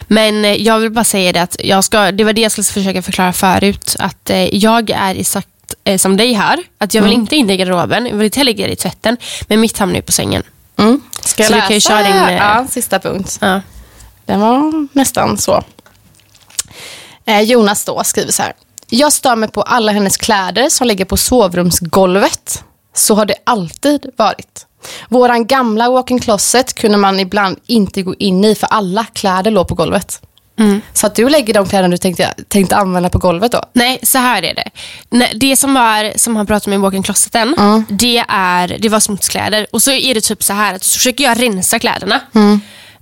[0.00, 2.64] Men eh, jag vill bara säga det att jag ska, det var det jag skulle
[2.64, 3.96] försöka förklara förut.
[3.98, 5.48] Att eh, jag är exakt
[5.96, 6.58] som dig här.
[6.78, 9.16] Att jag vill inte in i garderoben, jag vill inte heller lägga det i tvätten.
[9.42, 10.42] Men mitt hamnar ju på sängen.
[10.76, 11.00] Mm.
[11.24, 11.66] Ska jag Så du läsa?
[11.68, 13.38] kan ju köra din, Ja, sista punkt.
[13.40, 13.60] Ja.
[14.26, 15.62] Den var nästan så.
[17.42, 18.52] Jonas då skriver så här.
[18.94, 22.64] Jag stör mig på alla hennes kläder som ligger på sovrumsgolvet.
[22.94, 24.66] Så har det alltid varit.
[25.08, 29.68] Våran gamla walk-in closet kunde man ibland inte gå in i för alla kläder låg
[29.68, 30.22] på golvet.
[30.92, 33.62] Så att du lägger de kläderna du tänkte, tänkte använda på golvet då?
[33.72, 34.70] Nej, så här är det.
[35.34, 37.54] Det som, var, som han pratade om i walk-in closeten,
[37.88, 39.66] det, är, det var smutskläder.
[39.72, 42.20] Och så är det typ så här att så försöker jag rensa kläderna.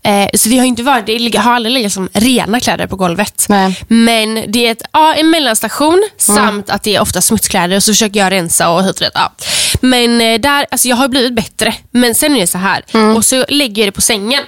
[0.03, 3.47] Eh, så det har inte varit, det har aldrig legat som rena kläder på golvet.
[3.49, 3.85] Nej.
[3.89, 7.93] Men det är ett, ja, en mellanstation samt att det är ofta smutskläder och så
[7.93, 9.11] försöker jag rensa och hit och dit.
[9.15, 9.33] Ja.
[9.81, 11.75] Men eh, där, alltså jag har blivit bättre.
[11.91, 12.85] Men sen är det så här.
[13.17, 14.43] Och så lägger jag det på sängen.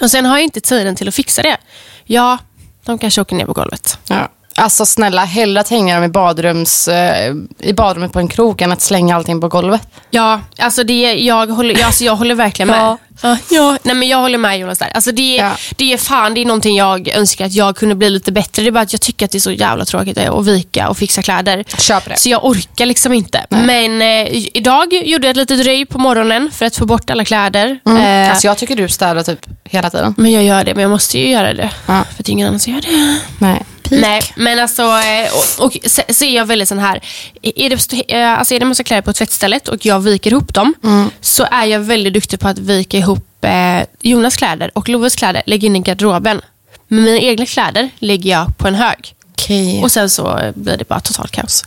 [0.00, 1.56] Och sen har jag inte tiden till att fixa det.
[2.04, 2.38] Ja,
[2.84, 3.98] de kanske åker ner på golvet.
[4.08, 4.28] Ja.
[4.58, 8.72] Alltså snälla, hellre att hänga dem i, badrums, eh, i badrummet på en krok än
[8.72, 9.82] att slänga allting på golvet.
[10.10, 12.80] Ja, alltså det, jag, håller, alltså jag håller verkligen med.
[12.80, 12.98] Ja.
[13.22, 13.78] Ja, ja.
[13.82, 14.90] Nej, men jag håller med Jonas där.
[14.94, 15.52] Alltså det, Ja.
[15.76, 18.62] det är fan det är någonting jag önskar att jag kunde bli lite bättre.
[18.62, 20.98] Det är bara att jag tycker att det är så jävla tråkigt att vika och
[20.98, 21.64] fixa kläder.
[21.78, 22.16] Köper det.
[22.18, 23.46] Så jag orkar liksom inte.
[23.50, 27.24] Men eh, idag gjorde jag ett litet dröj på morgonen för att få bort alla
[27.24, 27.78] kläder.
[27.86, 30.14] Eh, Alltså jag tycker du städar typ hela tiden.
[30.16, 31.70] men jag gör det, men jag måste ju göra det.
[31.86, 32.04] Ja.
[32.14, 33.18] För att det är ingen annan som gör det.
[33.38, 33.62] Nej.
[33.90, 37.00] Nej, men alltså, eh, och, och så, är jag väldigt sån här,
[37.42, 40.74] är det, eh, alltså är det massa kläder på tvättstället och jag viker ihop dem,
[41.20, 45.42] så är jag väldigt duktig på att vika ihop eh, Jonas kläder och Loves kläder,
[45.46, 46.40] lägga in i garderoben.
[46.88, 49.14] Men mina egna kläder lägger jag på en hög.
[49.32, 49.82] Okej.
[49.82, 51.64] Och sen så blir det bara totalt kaos.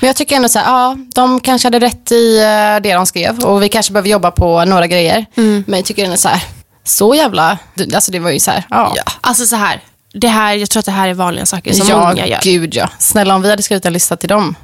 [0.00, 3.06] Men jag tycker ändå så här, ja, de kanske hade rätt i eh, det de
[3.06, 5.26] skrev och vi kanske behöver jobba på några grejer.
[5.66, 6.42] Men jag tycker ändå så här,
[6.84, 7.58] så jävla,
[7.94, 8.94] alltså det var ju så här, ja.
[9.20, 9.80] Alltså så här,
[10.14, 12.40] det här, jag tror att det här är vanliga saker som ja, många gör.
[12.42, 12.88] gud ja.
[12.98, 14.54] Snälla om vi hade skrivit en lista till dem.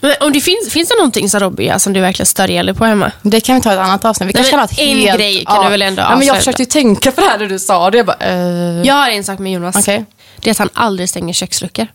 [0.00, 2.66] Men om det finns, finns det någonting som Robby gör som du verkligen stör ihjäl
[2.66, 3.12] dig på hemma?
[3.22, 4.28] Det kan vi ta i ett annat avsnitt.
[4.28, 5.18] Vi Nej, men ett en helt...
[5.18, 7.46] grej kan du väl ändå ja, men Jag försökte ju tänka på det här när
[7.46, 7.96] du sa det.
[7.96, 8.82] Jag bara, eh.
[8.82, 9.76] Jag har en sak med Jonas.
[9.76, 10.04] Okej.
[10.40, 11.86] Det är att han aldrig stänger köksluckor.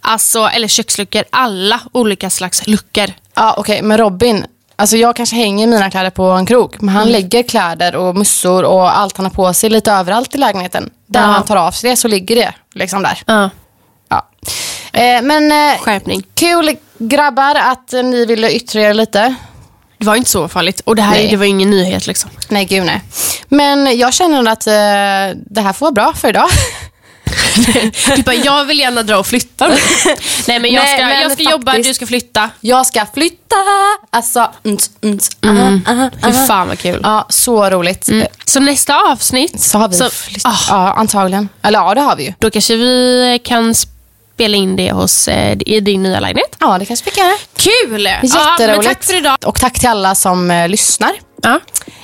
[0.00, 3.12] Alltså, eller köksluckor, alla olika slags luckor.
[3.34, 3.82] Ja, okej.
[3.82, 4.44] Men Robin,
[4.78, 6.80] alltså jag kanske hänger mina kläder på en krok.
[6.80, 7.12] Men han Mm.
[7.12, 10.90] lägger kläder och mössor och allt han har på sig lite överallt i lägenheten.
[11.06, 11.26] Där Ja.
[11.26, 13.18] han tar av sig det så ligger det liksom där.
[13.26, 13.50] Ja.
[14.08, 14.26] Ja.
[14.92, 16.22] Eh, men eh, Skärpning.
[16.34, 19.34] kul grabbar att eh, ni ville yttra er lite.
[19.98, 20.80] Det var inte så farligt.
[20.80, 21.28] Och det här Nej.
[21.30, 22.30] det var ingen nyhet liksom.
[22.48, 23.02] Nej, gud nej.
[23.48, 24.72] Men jag känner att eh,
[25.50, 26.48] det här får vara bra för idag.
[28.16, 29.68] Du bara, jag vill gärna dra och flytta.
[30.46, 32.50] Nej men jag Nej, ska, men jag ska jobba, faktiskt- du ska flytta.
[32.60, 33.56] Jag ska flytta.
[34.10, 35.82] Alltså, mm, mm, Mm.
[35.86, 37.00] ah, ah, Fy fan vad kul.
[37.02, 38.08] Ja, så roligt.
[38.08, 40.52] Eh, Så nästa avsnitt, Så har vi så, flyttat.
[40.52, 41.48] ah, Ja, antagligen.
[41.62, 42.32] Eller ja, det har vi ju.
[42.38, 46.56] då kanske vi kan spela in det hos, eh, i din nya lägenhet.
[46.60, 47.36] Ja, det kanske vi kan göra.
[47.56, 48.04] Kul!
[48.04, 48.84] Ja, Jätteroligt.
[48.86, 49.36] men tack för idag.
[49.46, 51.10] Och tack till alla som eh, lyssnar.
[51.42, 51.60] Ja.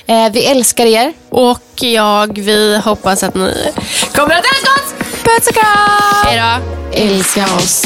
[0.07, 1.13] Eh, vi älskar er.
[1.29, 3.71] Och jag, vi hoppas att ni
[4.15, 5.04] kommer att älska oss!
[5.25, 6.25] Puss och kram!
[6.25, 6.97] Hej då!
[6.97, 7.85] Älska oss.